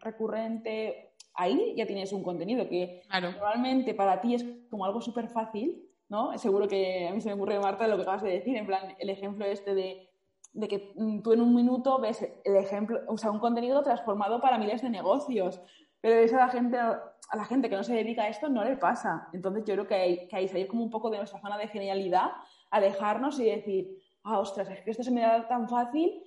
[0.00, 1.14] recurrente.
[1.34, 6.36] Ahí ya tienes un contenido que normalmente para ti es como algo súper fácil ¿no?
[6.36, 8.94] Seguro que a mí se me ocurre, Marta, lo que acabas de decir, en plan,
[8.98, 10.10] el ejemplo este de,
[10.52, 10.92] de que
[11.24, 14.90] tú en un minuto ves el ejemplo, o sea, un contenido transformado para miles de
[14.90, 15.62] negocios,
[16.02, 18.62] pero eso a la gente, a la gente que no se dedica a esto no
[18.62, 19.30] le pasa.
[19.32, 21.68] Entonces yo creo que hay que hay salir como un poco de nuestra zona de
[21.68, 22.32] genialidad
[22.70, 26.22] alejarnos y decir, ah, ostras, es que esto se me da tan fácil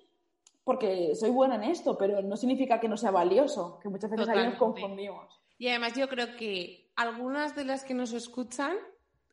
[0.63, 4.27] porque soy buena en esto, pero no significa que no sea valioso, que muchas veces
[4.27, 5.39] ahí nos confundimos.
[5.57, 8.75] Y además yo creo que algunas de las que nos escuchan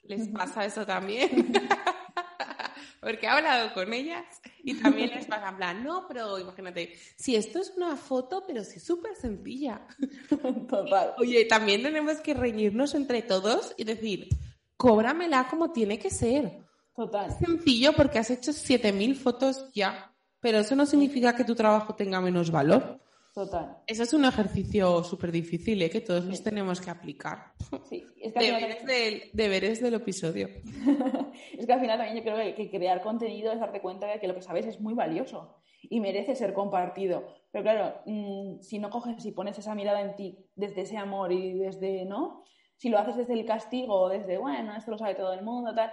[0.03, 1.53] les pasa eso también.
[3.01, 4.25] Porque he hablado con ellas
[4.62, 8.62] y también les pasa en plan, no, pero imagínate, si esto es una foto, pero
[8.62, 9.88] sí súper sencilla.
[10.68, 11.14] Total.
[11.18, 14.29] Oye, también tenemos que reñirnos entre todos y decir,
[14.77, 16.62] cóbramela como tiene que ser.
[16.95, 17.31] Total.
[17.31, 21.95] Es sencillo porque has hecho 7.000 fotos ya, pero eso no significa que tu trabajo
[21.95, 23.01] tenga menos valor.
[23.35, 23.79] Total.
[23.87, 25.89] Eso es un ejercicio súper difícil ¿eh?
[25.89, 27.55] que todos nos tenemos que aplicar.
[27.89, 30.49] Sí, es que deberes, del, deberes del episodio.
[31.59, 34.29] es que al final también yo creo que, crear contenido es darte cuenta de que
[34.29, 37.27] lo que sabes es muy valioso y merece ser compartido.
[37.51, 41.33] Pero claro, mm, si no coges y pones esa mirada en ti desde ese amor
[41.33, 42.45] y desde, ¿no?
[42.77, 45.75] Si lo haces desde el castigo o desde, bueno, esto lo sabe todo el mundo,
[45.75, 45.91] tal,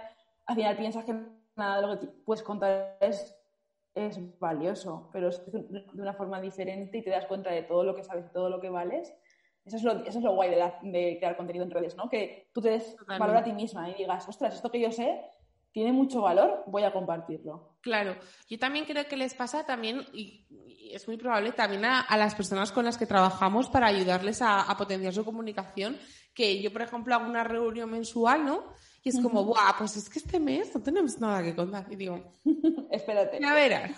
[0.50, 1.14] al final piensas que
[1.56, 3.36] nada de lo que puedes contar es
[3.94, 7.94] es valioso, pero es de una forma diferente y te das cuenta de todo lo
[7.94, 9.12] que sabes y todo lo que vales.
[9.64, 12.08] Eso es lo, eso es lo guay de, crear contenido en redes, ¿no?
[12.08, 15.20] Que tú te des valor a ti misma y digas, ostras, esto que yo sé
[15.72, 17.76] tiene mucho valor, voy a compartirlo.
[17.80, 18.16] Claro,
[18.48, 20.46] yo también creo que les pasa también, y,
[20.92, 24.76] es muy probable, también a, las personas con las que trabajamos para ayudarles a, a
[24.76, 25.96] potenciar su comunicación,
[26.34, 28.64] que yo, por ejemplo, hago una reunión mensual, ¿no?
[29.02, 29.76] Y es como, ¡buah!
[29.78, 31.86] Pues es que este mes no tenemos nada que contar.
[31.90, 32.22] Y digo,
[32.90, 33.38] espérate.
[33.40, 33.92] Ya verás.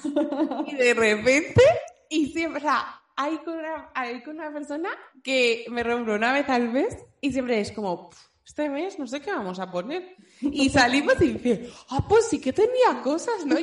[0.67, 1.63] Y de repente,
[2.09, 4.91] y siempre, o sea, hay con una, hay con una persona
[5.23, 8.11] que me reúno una vez al mes y siempre es como,
[8.45, 10.17] este mes no sé qué vamos a poner.
[10.41, 13.57] Y salimos y dice, ah, pues sí que tenía cosas, ¿no?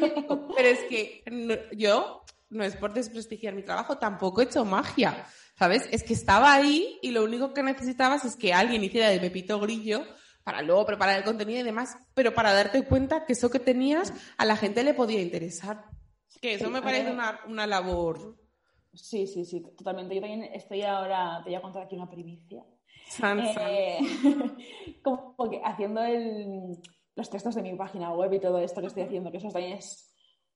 [0.56, 1.23] pero es que
[1.73, 5.25] yo, no es por desprestigiar mi trabajo, tampoco he hecho magia,
[5.58, 5.88] ¿sabes?
[5.91, 9.60] Es que estaba ahí y lo único que necesitabas es que alguien hiciera de Pepito
[9.60, 10.06] Grillo
[10.49, 14.12] para luego preparar el contenido y demás, pero para darte cuenta que eso que tenías
[14.35, 15.85] a la gente le podía interesar.
[16.41, 18.35] Que eso me parece una, labor.
[18.91, 20.15] Sí, sí, sí, totalmente.
[20.15, 22.65] Yo también estoy ahora, te voy a contar aquí una primicia.
[23.62, 23.99] Eh,
[25.03, 26.01] como que haciendo
[27.13, 29.73] los textos de mi página web y todo esto que estoy haciendo, que eso también
[29.73, 30.12] es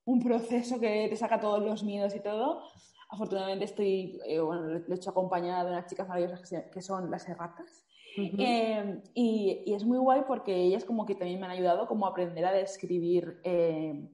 [0.05, 2.63] un proceso que te saca todos los miedos y todo.
[3.11, 7.29] Afortunadamente estoy, eh, bueno, lo he hecho acompañada de unas chicas maravillosas que son las
[7.29, 7.83] erratas.
[8.15, 12.09] Em, y, es muy guay porque ellas como que también me han ayudado como a
[12.09, 14.09] aprender a describir em,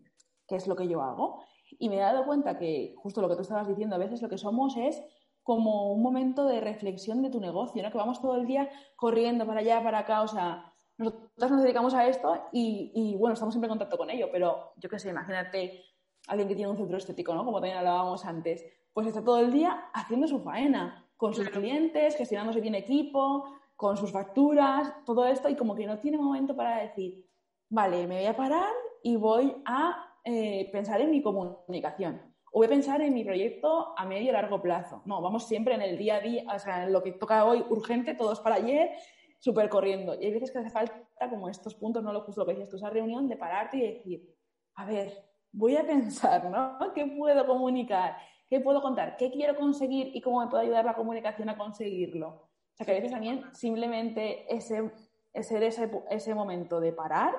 [0.48, 1.44] qué es lo que yo hago.
[1.78, 4.30] Y me he dado cuenta que justo lo que tú estabas diciendo, a veces lo
[4.30, 5.02] que somos es
[5.44, 7.92] como un momento de reflexión de tu negocio, ¿no?
[7.92, 11.94] Que vamos todo el día corriendo para allá, para acá, o sea, nosotros nos dedicamos
[11.94, 15.10] a esto y, y bueno, estamos siempre en contacto con ello, pero yo qué sé,
[15.10, 15.84] imagínate
[16.28, 17.46] alguien que tiene un centro estético, ¿no?
[17.46, 22.16] Como también hablábamos antes, pues está todo el día haciendo su faena, con sus clientes,
[22.16, 26.54] gestionando si tiene equipo, con sus facturas, todo esto, y como que no tiene momento
[26.54, 27.26] para decir,
[27.70, 32.22] vale, me voy a parar y voy a eh, pensar en mi comunicación.
[32.52, 35.02] O voy a pensar en mi proyecto a medio y largo plazo.
[35.06, 37.64] No, vamos siempre en el día a día, o sea, en lo que toca hoy
[37.70, 38.92] urgente, todos para ayer,
[39.40, 40.14] súper corriendo.
[40.14, 42.76] Y hay veces que hace falta como estos puntos, no lo justo lo que tú,
[42.76, 44.36] esa reunión de pararte y decir,
[44.76, 46.78] a ver, voy a pensar, ¿no?
[46.94, 48.18] ¿Qué puedo comunicar?
[48.50, 49.16] ¿Qué puedo contar?
[49.16, 52.49] ¿Qué quiero conseguir y cómo me puede ayudar la comunicación a conseguirlo?
[52.80, 54.92] Sea, que a veces también simplemente ese,
[55.34, 57.36] ese, ese, ese momento de parar,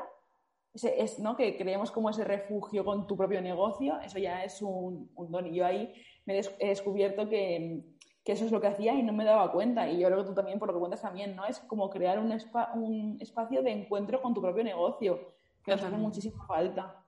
[0.74, 1.37] ese, es, ¿no?
[1.37, 5.46] que creemos como ese refugio con tu propio negocio, eso ya es un, un don.
[5.46, 5.92] Y yo ahí
[6.26, 7.83] me he descubierto que,
[8.22, 9.90] que, eso es lo que hacía y no me daba cuenta.
[9.90, 11.46] Y yo creo que tú también, por lo que cuentas también, ¿no?
[11.46, 12.33] Es como crear un,
[12.74, 15.33] un espacio de encuentro con tu propio negocio,
[15.64, 17.05] que nos hace muchísima falta.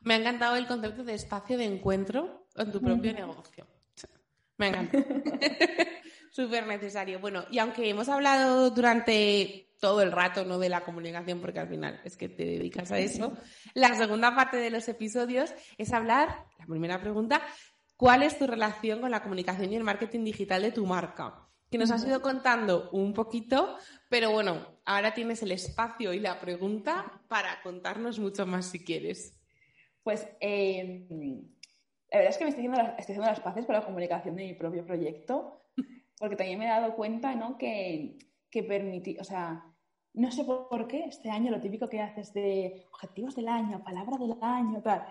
[0.00, 3.66] Me ha encantado el concepto de espacio de encuentro con tu propio negocio.
[4.58, 4.98] Me encanta.
[6.32, 7.20] súper necesario.
[7.20, 11.68] Bueno, y aunque hemos hablado durante todo el rato no de la comunicación, porque al
[11.68, 13.36] final es que te dedicas a eso,
[13.74, 17.42] la segunda parte de los episodios es hablar, la primera pregunta,
[17.96, 21.48] ¿cuál es tu relación con la comunicación y el marketing digital de tu marca?
[21.70, 23.76] Que nos has ido contando un poquito,
[24.08, 29.38] pero bueno, ahora tienes el espacio y la pregunta para contarnos mucho más si quieres.
[30.02, 31.06] Pues eh,
[32.10, 34.36] la verdad es que me estoy haciendo, las, estoy haciendo las paces con la comunicación
[34.36, 35.62] de mi propio proyecto
[36.22, 37.58] porque también me he dado cuenta, ¿no?
[37.58, 38.16] Que,
[38.48, 39.64] que permití, o sea,
[40.14, 44.18] no sé por qué este año lo típico que haces de objetivos del año, palabra
[44.18, 45.04] del año, tal.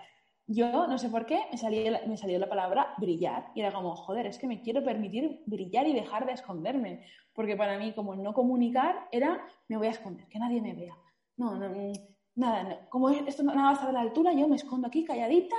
[0.46, 3.94] Yo no sé por qué me salió, me salió la palabra brillar y era como,
[3.94, 7.04] joder, es que me quiero permitir brillar y dejar de esconderme.
[7.34, 10.96] Porque para mí, como no comunicar, era, me voy a esconder, que nadie me vea.
[11.36, 11.92] No, no, mm,
[12.36, 15.56] nada, como esto nada va a estar a la altura, yo me escondo aquí calladita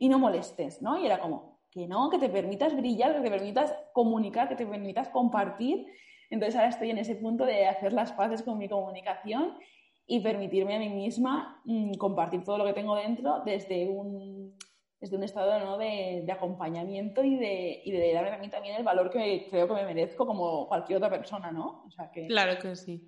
[0.00, 0.98] y no molestes, ¿no?
[0.98, 4.64] Y era como, que no, que te permitas brillar, que te permitas comunicar, que te
[4.64, 5.86] permitas compartir.
[6.30, 9.58] Entonces ahora estoy en ese punto de hacer las paces con mi comunicación
[10.06, 14.56] y permitirme a mí misma mm, compartir todo lo que tengo dentro desde un,
[14.98, 15.76] desde un estado ¿no?
[15.76, 19.74] de, acompañamiento y de, y de darme a mí también el valor que creo que
[19.74, 21.84] me merezco como cualquier otra persona, ¿no?
[22.26, 23.06] Claro que sí.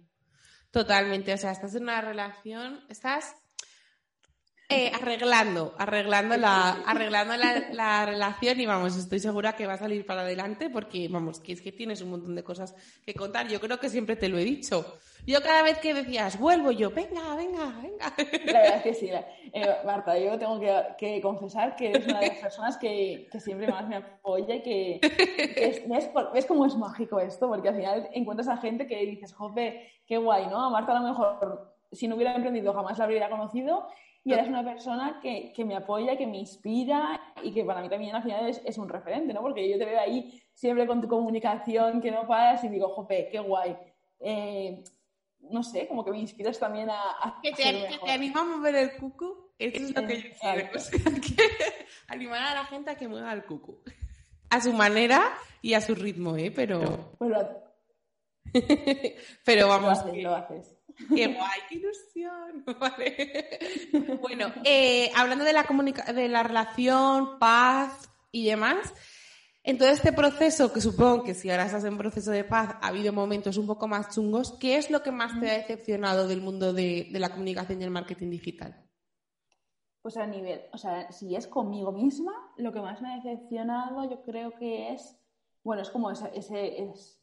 [0.70, 1.32] Totalmente.
[1.32, 3.34] O sea, estás en una relación, estás
[4.70, 10.04] eh, arreglando, arreglando, la, arreglando la, relación y vamos, estoy segura que va a salir
[10.04, 13.48] para adelante porque, vamos, que es que tienes un montón de cosas que contar.
[13.48, 14.98] Yo creo que siempre te lo he dicho.
[15.26, 18.12] Yo cada vez que decías, vuelvo yo, venga, venga, venga.
[18.44, 19.10] La verdad es que sí.
[19.54, 20.60] Eh, Marta, yo tengo
[20.98, 25.00] que, confesar que eres una de las personas que, siempre más me apoya y que,
[25.88, 29.90] ves, ves, cómo es mágico esto, porque al final encuentras a gente que dices, jope,
[30.06, 30.62] qué guay, ¿no?
[30.62, 33.88] A Marta a lo mejor, si no hubiera emprendido, jamás la habría conocido
[34.28, 37.88] y eres una persona que, que, me apoya, que me inspira y que para mí
[37.88, 39.40] también al final es, es, un referente, ¿no?
[39.40, 43.30] Porque yo te veo ahí siempre con tu comunicación, que no paras y digo, jope,
[43.32, 43.74] qué guay.
[44.20, 44.84] Eh,
[45.50, 47.00] no sé, como que me inspiras también a...
[47.22, 50.28] a que, te, que te animamos a mover el cucu, eso es lo que yo
[50.38, 50.68] quiero.
[50.74, 51.00] O sea,
[52.08, 53.80] animar a la gente a que mueva el cucu.
[54.50, 56.50] A su manera y a su ritmo, ¿eh?
[56.50, 57.14] Pero...
[57.18, 57.62] Pero,
[59.46, 60.04] Pero vamos...
[60.04, 60.77] Lo haces, lo haces.
[61.14, 61.60] ¡Qué guay!
[61.68, 62.64] ¡Qué ilusión!
[64.20, 65.64] Bueno, eh, hablando de la,
[66.14, 68.92] de la relación, paz y demás,
[69.62, 72.88] en todo este proceso, que supongo que si ahora estás en proceso de paz, ha
[72.88, 76.40] habido momentos un poco más chungos, ¿qué es lo que más te ha decepcionado del
[76.40, 78.82] mundo de, la comunicación y el marketing digital?
[80.00, 84.08] Pues a nivel, o sea, si es conmigo misma, lo que más me ha decepcionado
[84.08, 85.18] yo creo que es,
[85.62, 87.20] bueno, es como ese, ese es,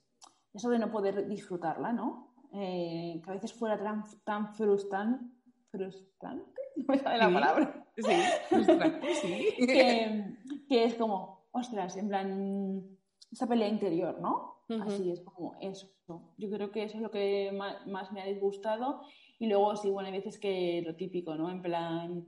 [0.53, 2.34] eso de no poder disfrutarla, ¿no?
[2.57, 5.25] Eh, que a veces fuera tan, tan frustrante,
[5.69, 7.85] frustrante, no me sale la palabra.
[7.97, 8.15] Sí,
[8.49, 9.53] frustrante, sí.
[10.69, 12.81] que, es como, ostras, en plan,
[13.31, 14.55] esa pelea interior, ¿no?
[14.81, 15.91] Así es como eso.
[16.37, 17.51] Yo creo que eso es lo que
[17.85, 19.01] más, me ha disgustado.
[19.37, 21.51] Y luego, sí, bueno, hay veces que lo típico, ¿no?
[21.51, 22.25] En plan,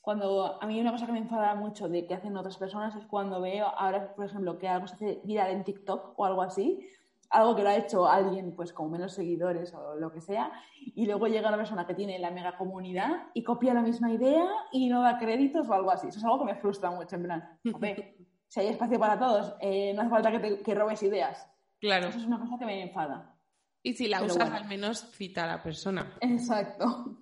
[0.00, 3.06] cuando a mí una cosa que me enfada mucho de que hacen otras personas es
[3.06, 6.86] cuando veo ahora, por ejemplo, que algo se hace viral en TikTok o algo así,
[7.32, 11.06] algo que lo ha hecho alguien pues con menos seguidores o lo que sea, y
[11.06, 14.88] luego llega una persona que tiene la mega comunidad y copia la misma idea y
[14.88, 16.08] no da créditos o algo así.
[16.08, 17.58] Eso es algo que me frustra mucho, en plan,
[18.48, 21.48] si hay espacio para todos, eh, no hace falta que, que, robes ideas.
[21.80, 22.08] Claro.
[22.08, 23.34] Eso es una cosa que me enfada.
[23.82, 26.16] Y si la usas, al menos cita a la persona.
[26.20, 27.18] Exacto.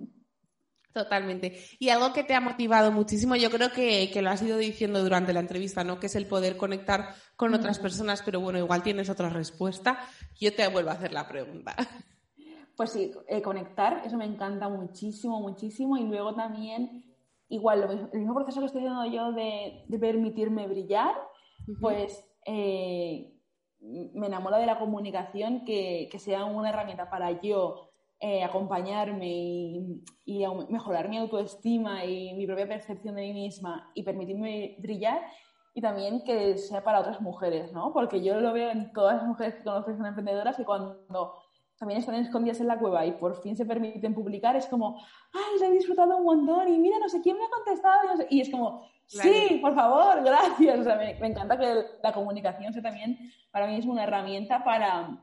[0.93, 1.57] Totalmente.
[1.79, 5.33] Y algo que te ha motivado muchísimo, yo creo que, lo has ido diciendo durante
[5.33, 6.01] la entrevista, ¿no?
[6.01, 10.01] Que es el poder conectar con otras personas, pero bueno, igual tienes otra respuesta.
[10.41, 11.77] Yo te vuelvo a hacer la pregunta.
[12.77, 15.97] Pues sí, eh, conectar, eso me encanta muchísimo, muchísimo.
[15.97, 17.05] Y luego también,
[17.49, 21.15] igual, el mismo proceso que estoy haciendo yo de, permitirme brillar,
[21.81, 23.33] pues eh,
[23.81, 27.90] me enamora de la comunicación, que, que sea una herramienta para yo
[28.23, 30.03] eh, acompañarme y,
[30.69, 35.23] mejorar mi autoestima y mi propia percepción de mí misma y permitirme brillar
[35.73, 37.95] y también que sea para otras mujeres, ¿no?
[37.95, 41.35] Porque yo lo veo en todas las mujeres que conozco que son emprendedoras y cuando
[41.79, 44.99] también están escondidas en la cueva y por fin se permiten publicar, es como,
[45.33, 48.43] ay, lo he disfrutado un montón y mira, no sé quién me ha contestado y,
[48.43, 50.79] es como, sí, por favor, gracias.
[50.79, 53.19] O sea, me, me encanta que la comunicación sea también,
[53.51, 55.19] para mí es una herramienta para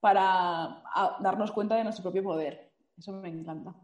[0.00, 0.82] para
[1.20, 2.72] darnos cuenta de nuestro propio poder.
[2.98, 3.74] Eso me encanta.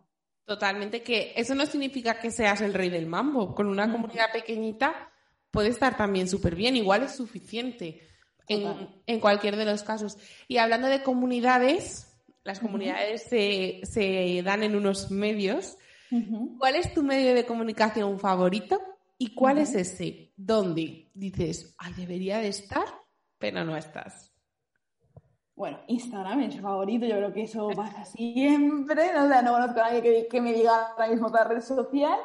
[0.45, 3.55] Totalmente, que eso no significa que seas el rey del mambo.
[3.55, 5.11] Con una comunidad pequeñita
[5.51, 8.01] puede estar también súper bien, igual es suficiente
[8.49, 10.17] en, cualquier de los casos.
[10.47, 15.77] Y hablando de comunidades, las comunidades se, dan en unos medios.
[16.59, 18.81] ¿Cuál es tu medio de comunicación favorito
[19.19, 20.33] y cuál es ese?
[20.37, 22.87] ¿Dónde dices, ay, debería de estar,
[23.39, 24.36] pero no estás?
[25.57, 29.13] Bueno, Instagram es favorito, yo creo que eso pasa siempre.
[29.15, 29.25] ¿no?
[29.25, 32.19] O sea, no conozco a nadie que, me diga ahora mismo otra red social.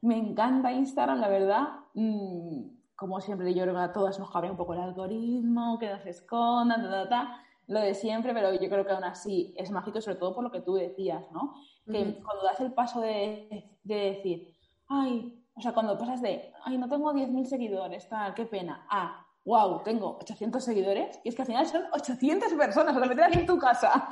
[0.00, 1.68] Me encanta Instagram, la verdad.
[1.92, 5.90] Mm, como siempre, yo creo que a todas nos cabe un poco el algoritmo, que
[5.90, 9.70] nos escondan, ta, ta, ta, lo de siempre, pero yo creo que aún así es
[9.70, 11.54] mágico, sobre todo por lo que tú decías, ¿no?
[11.84, 14.54] Que cuando das el paso de, de, decir,
[14.88, 19.26] ay, o sea, cuando pasas de, ay, no tengo 10.000 seguidores, tal, qué pena, a
[19.44, 23.46] wow, tengo 800 seguidores, y es que al final son 800 personas, o sea, en
[23.46, 24.08] tu casa.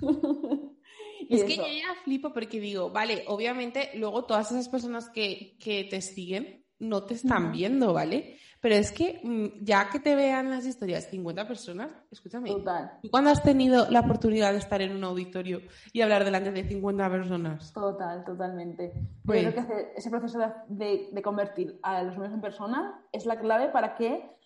[1.28, 5.56] es que yo ya flipo porque digo, vale, obviamente luego todas esas personas que,
[5.90, 8.38] te siguen no te están viendo, ¿vale?
[8.62, 12.92] Pero es que mm, ya que te vean las historias 50 personas, escúchame, Total.
[13.02, 15.60] ¿tú cuándo has tenido la oportunidad de estar en un auditorio
[15.92, 17.72] y hablar delante de 50 personas?
[17.72, 18.92] Total, totalmente.
[19.24, 19.44] Pues...
[19.44, 20.38] Yo creo que ese proceso
[20.68, 24.39] de, de convertir a los números en personas es la clave para que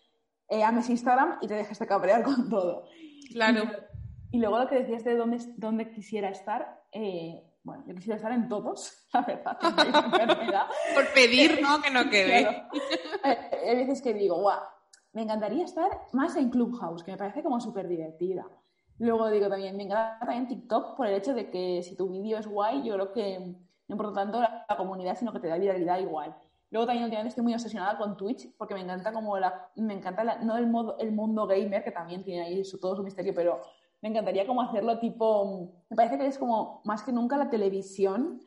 [0.55, 2.87] eh, ames Instagram y te dejes de cabrear con todo.
[3.33, 3.65] Claro.
[4.31, 8.33] Y, luego lo que decías de dónde, dónde quisiera estar, eh, bueno, yo quisiera estar
[8.33, 9.59] en todos, la verdad.
[10.95, 11.81] Por pedir, ¿no?
[11.81, 12.67] Que no quede.
[13.23, 14.61] Hay veces que digo, guau,
[15.13, 18.47] me encantaría estar más en Clubhouse, que me parece como súper divertida.
[18.99, 22.39] Luego digo también, me encanta también TikTok por el hecho de que si tu vídeo
[22.39, 25.99] es guay, yo creo que no importa tanto la, comunidad, sino que te da viralidad
[25.99, 26.35] igual.
[26.75, 30.25] Luego también últimamente estoy muy obsesionada con Twitch porque me encanta como la, me encanta
[30.43, 33.61] no el, modo, el mundo gamer, que también tiene ahí su, todo su misterio, pero
[34.03, 38.41] me encantaría como hacerlo tipo, me parece que es como más que nunca la televisión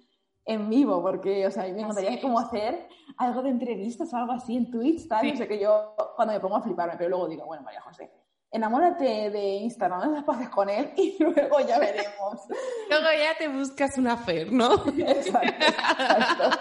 [0.44, 4.58] en vivo, porque, o sea, me encantaría como hacer algo de entrevistas o algo así
[4.58, 7.46] en Twitch, tal, no sé que yo cuando me pongo a fliparme, pero luego digo,
[7.46, 8.12] bueno, María José,
[8.52, 12.42] enamórate de Instagram, no las pases con él y luego ya veremos.
[12.90, 14.86] Luego ya te buscas una fer, ¿no?
[14.98, 16.58] exacto,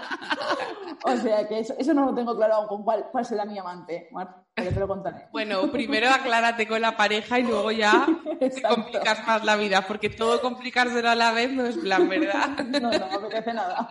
[1.05, 3.59] O sea que eso, eso, no lo tengo claro aún con cuál, cuál será mi
[3.59, 4.09] amante.
[4.11, 5.28] Bueno, te lo contaré.
[5.30, 8.07] Bueno, primero aclárate con la pareja y luego ya
[8.41, 12.49] te complicas más la vida, porque todo complicárselo a la vez no es plan, ¿verdad?
[12.66, 13.89] No, no me apetece nada.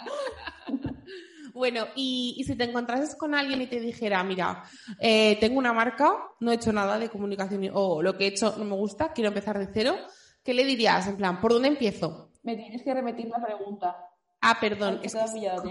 [1.56, 4.66] Bueno, y, si te encontrases con alguien y te dijera, mira,
[4.99, 8.56] eh, tengo una marca, no he hecho nada de comunicación o lo que he hecho
[8.58, 9.95] no me gusta, quiero empezar de cero,
[10.43, 11.08] ¿qué le dirías?
[11.08, 12.30] En plan, ¿por dónde empiezo?
[12.43, 13.95] Me tienes que repetir la pregunta.
[14.41, 14.99] Ah, perdón.
[15.01, 15.64] es que pillado,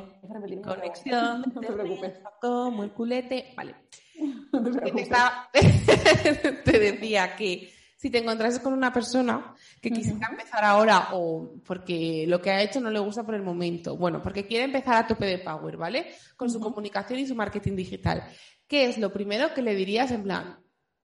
[0.64, 1.44] Conexión.
[1.54, 2.14] No te preocupes.
[2.40, 3.52] Como el culete.
[3.54, 3.74] Vale.
[4.52, 5.10] No te preocupes.
[6.64, 7.73] te decía que
[8.04, 12.60] si te encontrases con una persona que quisiera empezar ahora o porque lo que ha
[12.60, 15.78] hecho no le gusta por el momento, bueno, porque quiere empezar a tope de power,
[15.78, 16.08] ¿vale?
[16.36, 18.22] Con su comunicación y su marketing digital.
[18.68, 20.58] ¿Qué es lo primero que le dirías en plan,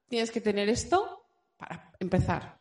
[0.09, 1.25] tienes que tener esto
[1.57, 2.61] para empezar?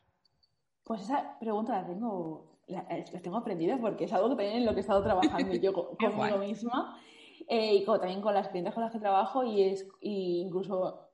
[0.86, 2.88] Pues esa pregunta la tengo, la,
[3.22, 6.38] tengo aprendida porque es algo que también en lo que he estado trabajando yo conmigo
[6.38, 6.98] misma
[7.46, 11.09] eh, y también con las clientes con las que trabajo y es y incluso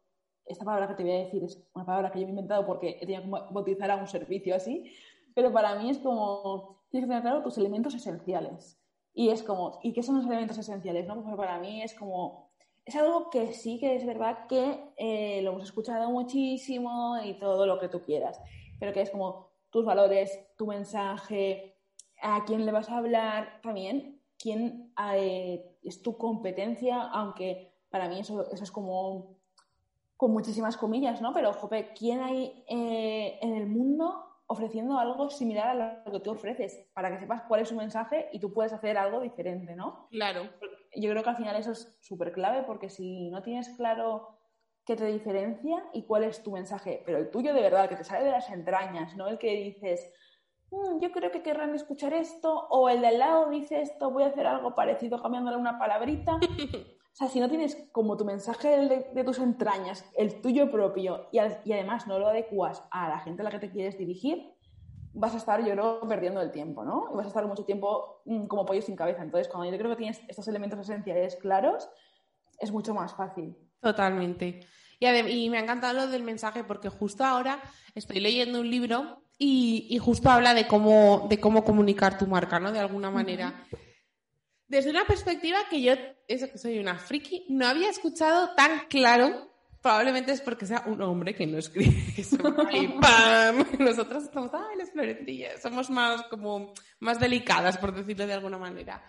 [0.46, 2.98] esta palabra que te voy a decir es una palabra que yo he inventado porque
[3.02, 4.92] he tenido que bautizar a un servicio así,
[5.34, 8.80] pero para mí es como, tienes que tener claro tus elementos esenciales.
[9.14, 11.08] Y es como, ¿y qué son los elementos esenciales?
[11.08, 11.24] No?
[11.24, 12.50] Pues para mí es como,
[12.86, 17.66] es algo que sí que es verdad que eh, lo hemos escuchado muchísimo y todo
[17.66, 18.40] lo que tú quieras,
[18.80, 21.76] pero que es como tus valores, tu mensaje,
[22.22, 28.20] a quién le vas a hablar, también quién eh, es tu competencia, aunque para mí
[28.20, 29.35] eso, eso es como
[30.18, 31.34] con muchísimas comillas, ¿no?
[31.34, 36.32] Pero, jope, ¿quién hay eh, en el mundo ofreciendo algo similar a lo que tú
[36.32, 36.88] ofreces?
[36.94, 40.08] Para que sepas cuál es su mensaje y tú puedes hacer algo diferente, ¿no?
[40.12, 40.50] Claro.
[40.96, 44.40] Yo creo que al final eso es súper clave porque si no tienes claro
[44.86, 48.04] qué te diferencia y cuál es tu mensaje, pero el tuyo de verdad, que te
[48.04, 49.28] sale de las entrañas, ¿no?
[49.28, 50.12] El que dices,
[50.70, 54.24] mm, yo creo que querrán escuchar esto, o el de al lado dice esto, voy
[54.24, 56.38] a hacer algo parecido cambiándole una palabrita.
[57.16, 58.68] O sea, si no tienes como tu mensaje
[59.14, 63.46] de, tus entrañas, el tuyo propio, y, además no lo adecuas a la gente a
[63.46, 64.52] la que te quieres dirigir,
[65.14, 67.08] vas a estar, yo creo, perdiendo el tiempo, ¿no?
[67.14, 69.24] Y vas a estar mucho tiempo mm, como pollo sin cabeza.
[69.24, 71.88] Entonces, cuando yo creo que tienes estos elementos esenciales claros,
[72.60, 73.56] es mucho más fácil.
[73.80, 74.68] Totalmente.
[75.00, 77.62] Y, me ha encantado lo del mensaje porque justo ahora
[77.94, 82.74] estoy leyendo un libro y, justo habla de cómo, de cómo comunicar tu marca, ¿no?
[82.74, 83.66] De alguna manera.
[84.68, 85.94] Desde una perspectiva que yo,
[86.28, 89.52] eso que soy una friki, no había escuchado tan claro.
[89.82, 92.38] Probablemente es porque sea un hombre que no escribe eso.
[92.72, 93.66] y ¡pam!
[93.80, 95.62] Nosotros estamos, ¡ay, las florecillas!
[95.62, 99.04] Somos más como, más delicadas, por decirlo de alguna manera.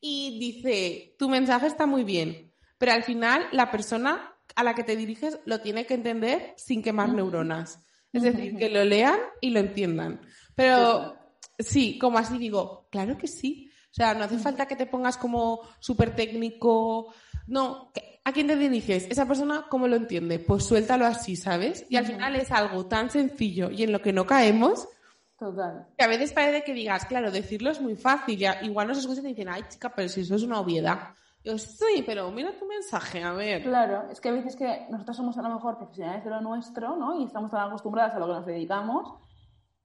[0.00, 4.84] Y dice, tu mensaje está muy bien, pero al final la persona a la que
[4.84, 7.80] te diriges lo tiene que entender sin quemar neuronas.
[8.12, 10.20] Es decir, que lo lean y lo entiendan.
[10.54, 11.16] Pero
[11.58, 13.69] sí, como así digo, claro que sí.
[13.90, 17.12] O sea, no hace falta que te pongas como súper técnico.
[17.46, 17.90] No,
[18.24, 19.06] ¿a quién te diriges?
[19.10, 20.38] ¿Esa persona cómo lo entiende?
[20.38, 21.84] Pues suéltalo así, ¿sabes?
[21.88, 24.88] Y al final es algo tan sencillo y en lo que no caemos.
[25.36, 25.88] Total.
[25.96, 28.38] Que a veces parece que digas, claro, decirlo es muy fácil.
[28.38, 31.14] Ya, igual nos escuchan y dicen, ay, chica, pero si eso es una obviedad.
[31.42, 33.62] Yo, sí, pero mira tu mensaje, a ver.
[33.62, 36.94] Claro, es que a veces que nosotros somos a lo mejor profesionales de lo nuestro,
[36.96, 37.18] ¿no?
[37.18, 39.14] Y estamos tan acostumbradas a lo que nos dedicamos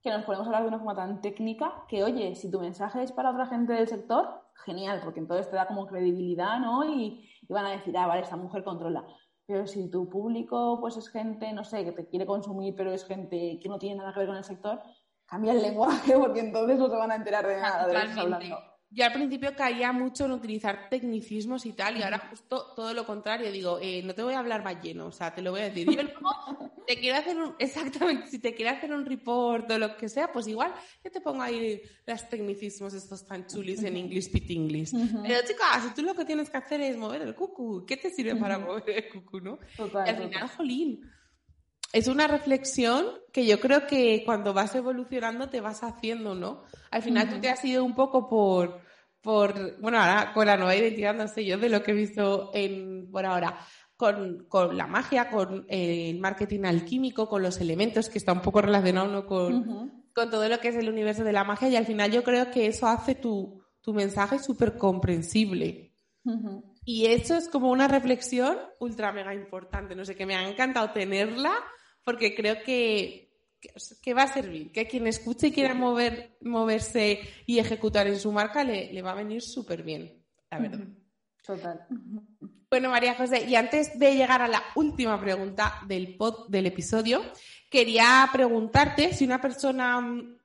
[0.06, 3.12] que nos podemos hablar de una forma tan técnica que, oye, si tu mensaje es
[3.12, 6.86] para otra gente del sector, genial, porque entonces te da como credibilidad, ¿no?
[6.86, 9.03] Y, van a decir, ah, vale, esta mujer controla.
[9.47, 13.03] Pero si tu público, pues es gente, no sé, que te quiere consumir, pero es
[13.06, 14.80] gente que no tiene nada que ver con el sector,
[15.26, 18.06] cambia el lenguaje, porque entonces no se van a enterar de nada de lo que
[18.06, 22.71] estás hablando yo al principio caía mucho en utilizar tecnicismos y tal, y ahora justo
[22.77, 25.51] todo lo contrario, digo, eh, no te voy a hablar balleno, o sea, te lo
[25.51, 25.85] voy a decir.
[25.91, 29.97] Yo no, te quiero hacer un, exactamente, si te quiero hacer un report o lo
[29.97, 30.73] que sea, pues igual
[31.03, 34.91] yo te pongo ahí los tecnicismos estos tan chulis en English Pit English.
[34.91, 38.09] Pero chicas, si tú lo que tienes que hacer es mover el cucu, ¿qué te
[38.09, 39.59] sirve para mover el cucu, no?
[39.77, 41.01] y al final, jolín,
[41.91, 46.63] es una reflexión que yo creo que cuando vas evolucionando te vas haciendo, ¿no?
[46.91, 48.84] Al final tú te has ido un poco por,
[49.26, 52.51] por, bueno, ahora con la nueva identidad, no sé yo, de lo que he visto
[52.53, 53.57] en, por ahora,
[53.97, 59.26] con, la magia, con el marketing alquímico, con los elementos, que está un poco relacionado
[59.26, 62.23] con, con todo lo que es el universo de la magia, y al final yo
[62.23, 65.95] creo que eso hace tu, tu mensaje súper comprensible.
[66.84, 69.95] Y eso es como una reflexión ultra mega importante.
[69.95, 71.51] No sé, que me ha encantado tenerla
[72.03, 73.24] porque creo que,
[74.01, 78.32] que, va a servir, que quien escuche y quiera mover, moverse y ejecutar en su
[78.32, 80.88] marca le, va a venir súper bien, la verdad.
[81.45, 81.86] Total.
[82.70, 87.22] Bueno, María José, y antes de llegar a la última pregunta del, pod, del episodio,
[87.70, 90.38] quería preguntarte si una persona mm,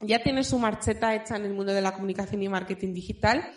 [0.00, 3.50] ya tiene su marcheta hecha en el mundo de la comunicación y marketing digital,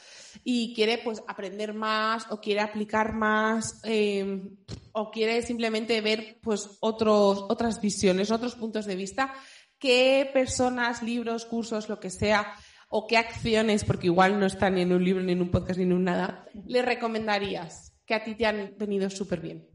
[0.43, 4.57] y quiere pues aprender más o quiere aplicar más em,
[4.93, 9.33] o quiere simplemente ver pues otros, otras visiones, otros puntos de vista,
[9.77, 12.53] qué personas, libros, cursos, lo que sea,
[12.89, 15.77] o qué acciones, porque igual no están ni en un libro, ni en un podcast,
[15.77, 19.69] ni en un nada, le recomendarías que a ti te han venido súper bien?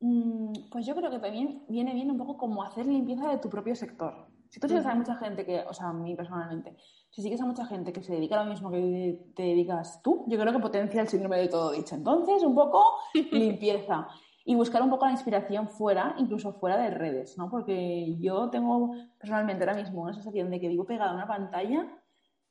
[0.00, 3.48] Mm, pues yo creo que también viene bien un poco como hacer limpieza de tu
[3.48, 4.29] propio sector.
[4.50, 6.76] Si tú sigues a mucha gente que, o sea, a mí personalmente,
[7.08, 10.24] si sigues a mucha gente que se dedica a lo mismo que te dedicas tú,
[10.26, 11.94] yo creo que potencia el síndrome de todo dicho.
[11.94, 12.96] Entonces, un poco
[13.30, 14.08] limpieza
[14.44, 17.48] y buscar un poco la inspiración fuera, incluso fuera de redes, ¿no?
[17.48, 21.86] Porque yo tengo personalmente ahora mismo una sensación de que vivo pegada a una pantalla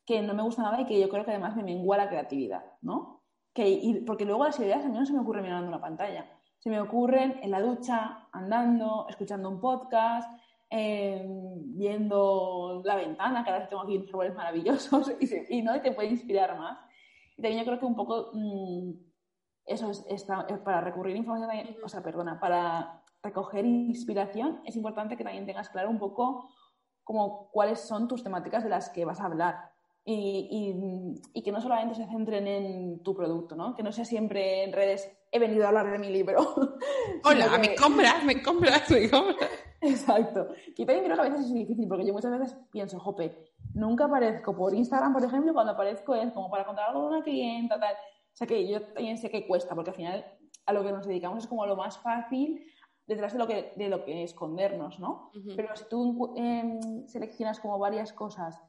[0.06, 2.64] que no me gusta nada y que yo creo que además me mengua la creatividad,
[2.82, 3.24] ¿no?
[3.54, 6.26] Que, porque luego las ideas a mí no se me ocurren mirando una pantalla.
[6.60, 10.32] Se me ocurren en la ducha, andando, escuchando un podcast,
[10.72, 15.12] Em, viendo la ventana, que ahora tengo aquí unos árboles maravillosos
[15.50, 15.82] y, ¿no?
[15.82, 16.78] te puede inspirar más.
[17.36, 18.92] Y también yo creo que un poco mm,
[19.66, 20.24] eso es,
[20.64, 25.90] para recurrir información, o sea, perdona, para recoger inspiración es importante que también tengas claro
[25.90, 26.50] un poco
[27.04, 29.72] como cuáles son tus temáticas de las que vas a hablar.
[30.06, 30.74] Y,
[31.34, 33.76] y, que no solamente se centren en tu producto, ¿no?
[33.76, 36.40] Que no sea siempre en redes, he venido a hablar de mi libro.
[37.24, 39.69] Hola, me compras, me compras, me compras.
[39.82, 40.48] Exacto.
[40.76, 44.74] Creo que a veces es difícil, porque yo muchas veces pienso, jope, nunca aparezco por
[44.74, 47.94] Instagram, por ejemplo, cuando aparezco es como para contar algo de una clienta, tal.
[47.94, 50.26] O sea que yo también sé que cuesta, porque al final
[50.66, 52.64] a lo que nos dedicamos es como lo más fácil
[53.08, 55.32] detrás de lo que, de lo que escondernos, ¿no?
[55.56, 58.62] Pero si tú em, seleccionas como varias cosas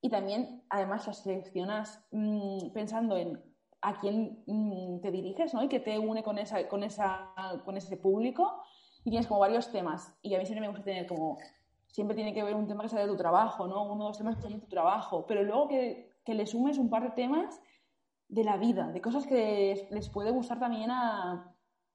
[0.00, 3.40] y también además las seleccionas mm, pensando en
[3.82, 5.62] a quién mm, te diriges, ¿no?
[5.62, 7.32] Y que te une con, esa, con, esa,
[7.64, 8.60] con ese público,
[9.06, 10.12] y tienes como varios temas.
[10.20, 11.38] Y a mí siempre me gusta tener como,
[11.86, 13.84] siempre tiene que ver un tema que sea de tu trabajo, ¿no?
[13.84, 16.76] Uno o dos temas que son de tu trabajo, pero luego que, que, le sumes
[16.76, 17.62] un par de temas
[18.26, 21.54] de la vida, de cosas que les, puede gustar también a,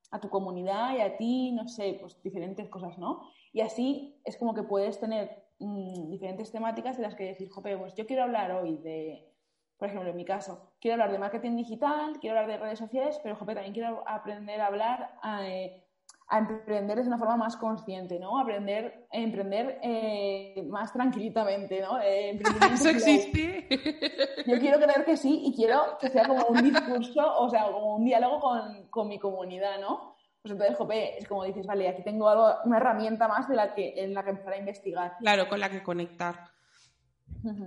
[0.09, 3.24] a, tu comunidad y a ti, no sé, pues diferentes cosas, ¿no?
[3.51, 7.78] Y así es como que puedes tener mm, diferentes temáticas de las que decir, jope,
[7.78, 9.30] pues yo quiero hablar hoy de,
[9.78, 13.20] por ejemplo, en mi caso, quiero hablar de marketing digital, quiero hablar de redes sociales,
[13.22, 15.84] pero jope, también quiero aprender a hablar eh,
[16.32, 18.39] a emprender de una forma más consciente, ¿no?
[18.39, 21.99] Aprender, emprender eh, más tranquilitamente, ¿no?
[22.01, 22.39] Eh,
[22.73, 23.67] ¿Eso existe?
[24.47, 27.97] Yo quiero creer que sí y quiero que sea como un discurso, o sea, como
[27.97, 30.15] un diálogo con, con mi comunidad, ¿no?
[30.41, 33.73] Pues entonces, jope, es como dices, vale, aquí tengo algo, una herramienta más de la
[33.75, 35.17] que, en la que empezar a investigar.
[35.19, 36.49] Claro, con la que conectar.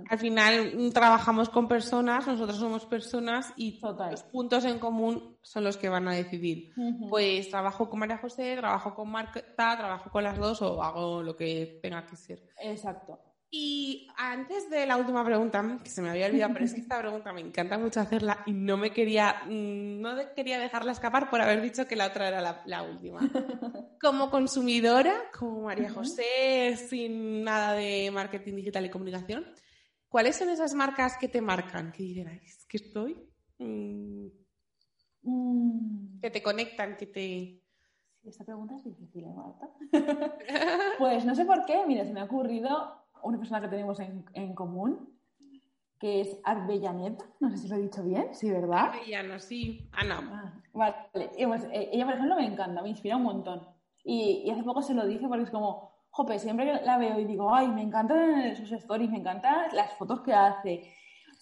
[0.09, 3.79] Al final mm, trabajamos con personas, nosotros somos personas y
[4.11, 6.73] los puntos en común son los que van a decidir.
[7.09, 11.35] Pues trabajo con María José, trabajo con Marta, trabajo con las dos o hago lo
[11.35, 12.43] que tenga que ser.
[12.61, 13.19] Exacto.
[13.57, 16.99] Y antes de la última pregunta, que se me había olvidado, pero es que esta
[16.99, 21.39] pregunta me encanta mucho hacerla y no me quería, mm, no quería dejarla escapar por
[21.39, 23.19] haber dicho que la otra era la, última.
[24.01, 29.45] Como consumidora, como María José, sin nada de marketing digital y comunicación,
[30.15, 31.91] ¿cuáles son esas marcas que te marcan?
[31.91, 33.17] Que diréis, que estoy...
[33.59, 34.27] Mm,
[35.23, 36.21] mm.
[36.21, 37.61] que te conectan, que te...
[38.23, 39.69] Esta pregunta es difícil, ¿eh, Marta?
[40.99, 44.55] pues no sé por qué, mira, se me ha ocurrido una persona que tenemos en,
[44.55, 45.19] común,
[45.99, 48.91] que es Arbellanet, no sé si lo he dicho bien, sí, ¿verdad?
[48.91, 50.19] Arbellano, sí, Ana.
[50.31, 53.67] Ah, vale, pues, eh, ella, por ejemplo, me encanta, me inspira un montón.
[54.05, 57.25] Y, hace poco se lo dije porque es como, jope, siempre que la veo y
[57.25, 60.93] digo, ay, me encantan sus stories, me encantan las fotos que hace.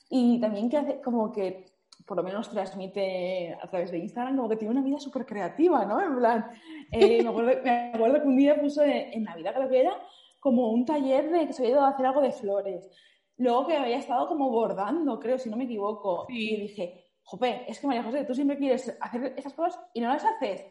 [0.09, 1.65] Y también que hace como que
[2.07, 5.85] por lo menos transmite a través de Instagram como que tiene una vida súper creativa,
[5.85, 6.01] ¿no?
[6.01, 6.49] En plan,
[6.91, 9.95] eh, me, acuerdo, que un día puso en Navidad creo que era
[10.39, 12.89] como un taller de que se había ido a hacer algo de flores.
[13.37, 16.25] Luego que había estado como bordando, creo, si no me equivoco.
[16.29, 20.09] Y dije, jope, es que María José, tú siempre quieres hacer esas cosas y no
[20.09, 20.65] las haces.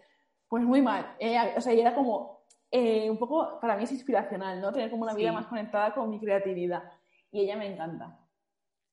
[0.49, 1.17] Pues muy mal.
[1.21, 2.42] Eh, o sea, y era como,
[2.73, 4.73] eh, un poco, para mí es inspiracional, ¿no?
[4.73, 6.83] Tener como una vida más conectada con mi creatividad.
[7.31, 8.19] Y ella me encanta.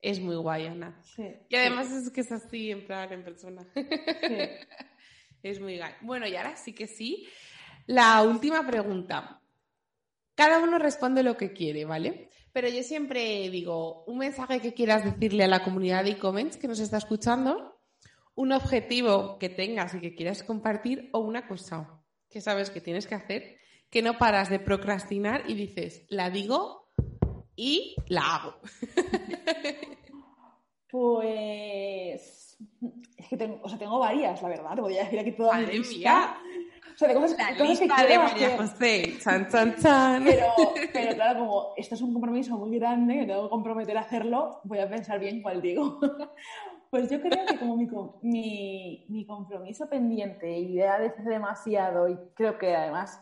[0.01, 0.99] Es muy guay, Ana.
[1.01, 3.65] Sí, y además es que es así, en plan, en persona.
[5.41, 5.93] Es muy guay.
[6.01, 7.25] Bueno, y ahora sí que sí.
[7.85, 9.41] La última pregunta.
[10.35, 12.29] Cada uno responde lo que quiere, ¿vale?
[12.51, 16.67] Pero yo siempre digo, un mensaje que quieras decirle a la comunidad de e-comments que
[16.67, 17.79] nos está escuchando,
[18.35, 23.07] un objetivo que tengas y que quieras compartir o una cosa que sabes que tienes
[23.07, 23.59] que hacer,
[23.89, 26.89] que no paras de procrastinar y dices, la digo
[27.55, 28.55] y la hago.
[30.91, 32.57] Pues
[33.15, 35.57] es que tengo, o sea, tengo varias, la verdad, te voy a decir aquí toda
[35.59, 36.35] mi lista.
[36.93, 40.23] O sea, de cosas, la cosas lista que de María José, chan, chan, chan.
[40.25, 40.47] Pero,
[40.93, 44.61] pero claro, como esto es un compromiso muy grande, que tengo que comprometer a hacerlo,
[44.63, 45.99] voy a pensar bien cuál digo.
[46.89, 47.87] Pues yo creo que como mi,
[48.23, 53.21] mi, mi compromiso pendiente, idea de hacer demasiado, y creo que además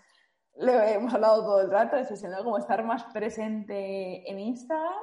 [0.59, 2.43] lo hemos hablado todo el rato, es eso, ¿no?
[2.43, 4.93] Como estar más presente en Instagram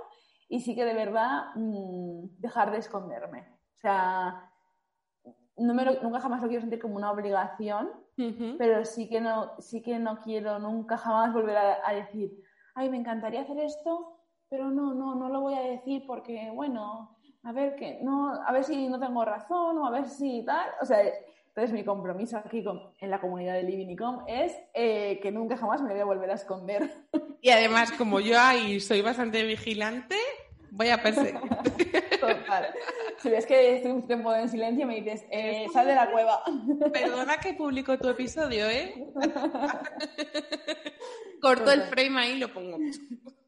[0.49, 3.41] y sí que de verdad mm, dejar de esconderme.
[3.77, 4.51] O sea,
[5.57, 7.91] no me nunca jamás lo quiero sentir como una obligación,
[8.59, 12.33] pero sí que, no, sí que no quiero nunca jamás volver a, decir,
[12.75, 17.17] ay, me encantaría hacer esto, pero no, no, no lo voy a decir porque, bueno,
[17.43, 20.71] a ver que no, a ver si no tengo razón o a ver si tal.
[20.81, 20.99] O sea,
[21.57, 25.81] entonces mi compromiso aquí con, en la comunidad de Livinicom es eh, que nunca jamás
[25.83, 26.91] me voy a volver a esconder.
[27.41, 30.17] Y además, como yo ahí soy bastante vigilante,
[30.71, 31.35] voy a perseguir.
[32.21, 32.75] Total.
[33.19, 36.43] Si ves que estoy un tiempo en silencio, me dices, eh, sal de la cueva.
[36.91, 38.95] Perdona que publico tu episodio, ¿eh?
[41.43, 42.79] Corto el frame ahí y lo pongo.
[42.79, 42.97] Mira,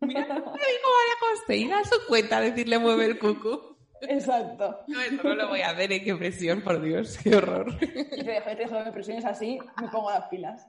[0.00, 3.75] me dijo María José, ir a su cuenta a decirle mueve el cucu.
[4.02, 4.80] Exacto.
[4.86, 6.02] No, eso no lo voy a hacer, ¿eh?
[6.02, 7.68] qué presión, por Dios, qué horror.
[7.80, 10.66] Y te dejo, te dejo de presiones así, me pongo las pilas.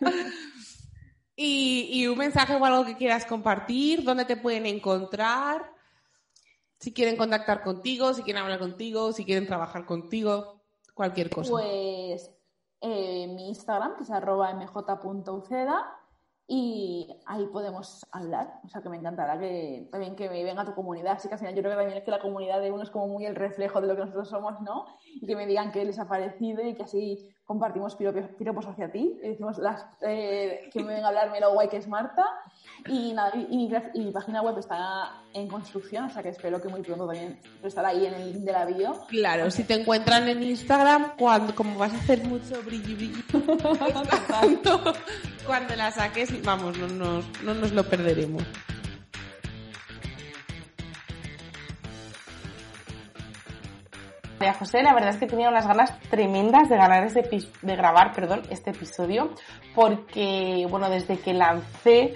[1.38, 5.70] Y, y, un mensaje o algo que quieras compartir, ¿dónde te pueden encontrar?
[6.80, 10.62] Si quieren contactar contigo, si quieren hablar contigo, si quieren trabajar contigo,
[10.94, 11.50] cualquier cosa.
[11.50, 12.30] Pues
[12.80, 15.84] eh, mi Instagram, que es arroba mj.uceda,
[16.48, 18.60] y ahí podemos hablar.
[18.64, 21.14] O sea, que me encantará que también que me venga tu comunidad.
[21.14, 22.90] Así que al final yo creo que también es que la comunidad de uno es
[22.90, 24.86] como muy el reflejo de lo que nosotros somos, ¿no?
[25.20, 29.18] Y que me digan qué les ha parecido y que así compartimos piropos, hacia ti.
[29.22, 32.24] Y decimos las, eh, que me venga a hablarme lo guay que es Marta.
[32.88, 36.82] Y, nada, y, mi página web está en construcción, o sea que espero que muy
[36.82, 38.94] pronto también estará ahí en el link de la bio.
[39.08, 43.24] Claro, si te encuentran en Instagram, cuando como vas a hacer mucho brilli brilli,
[45.46, 48.42] cuando la saques, vamos, no nos, no nos lo perderemos.
[54.46, 57.28] María José, la verdad es que tenía unas ganas tremendas de ganar este
[57.62, 59.30] de grabar, perdón, este episodio,
[59.74, 62.14] porque bueno, desde que lancé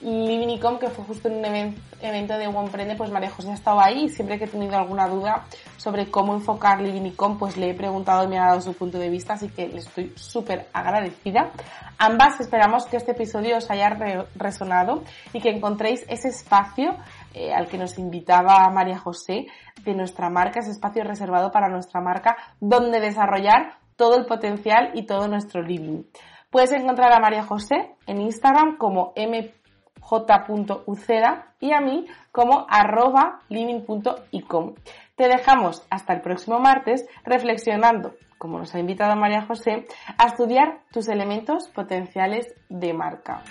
[0.00, 4.06] Livinicom, que fue justo en un evento de Emprende, pues María José ha estado ahí
[4.06, 5.44] y siempre que he tenido alguna duda
[5.76, 9.08] sobre cómo enfocar Livinicom, pues le he preguntado y me ha dado su punto de
[9.08, 11.52] vista, así que le estoy súper agradecida.
[11.98, 13.96] Ambas esperamos que este episodio os haya
[14.36, 15.02] resonado
[15.32, 16.96] y que encontréis ese espacio
[17.34, 19.46] eh, al que nos invitaba María José
[19.84, 25.06] de nuestra marca, ese espacio reservado para nuestra marca, donde desarrollar todo el potencial y
[25.06, 26.04] todo nuestro living.
[26.50, 29.52] Puedes encontrar a María José en Instagram como m
[30.00, 34.74] j.uceda y a mí como arroba living.icom.
[35.16, 39.84] Te dejamos hasta el próximo martes reflexionando, como nos ha invitado María José,
[40.16, 43.42] a estudiar tus elementos potenciales de marca.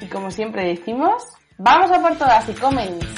[0.00, 3.17] Y como siempre decimos, vamos a por todas y comen.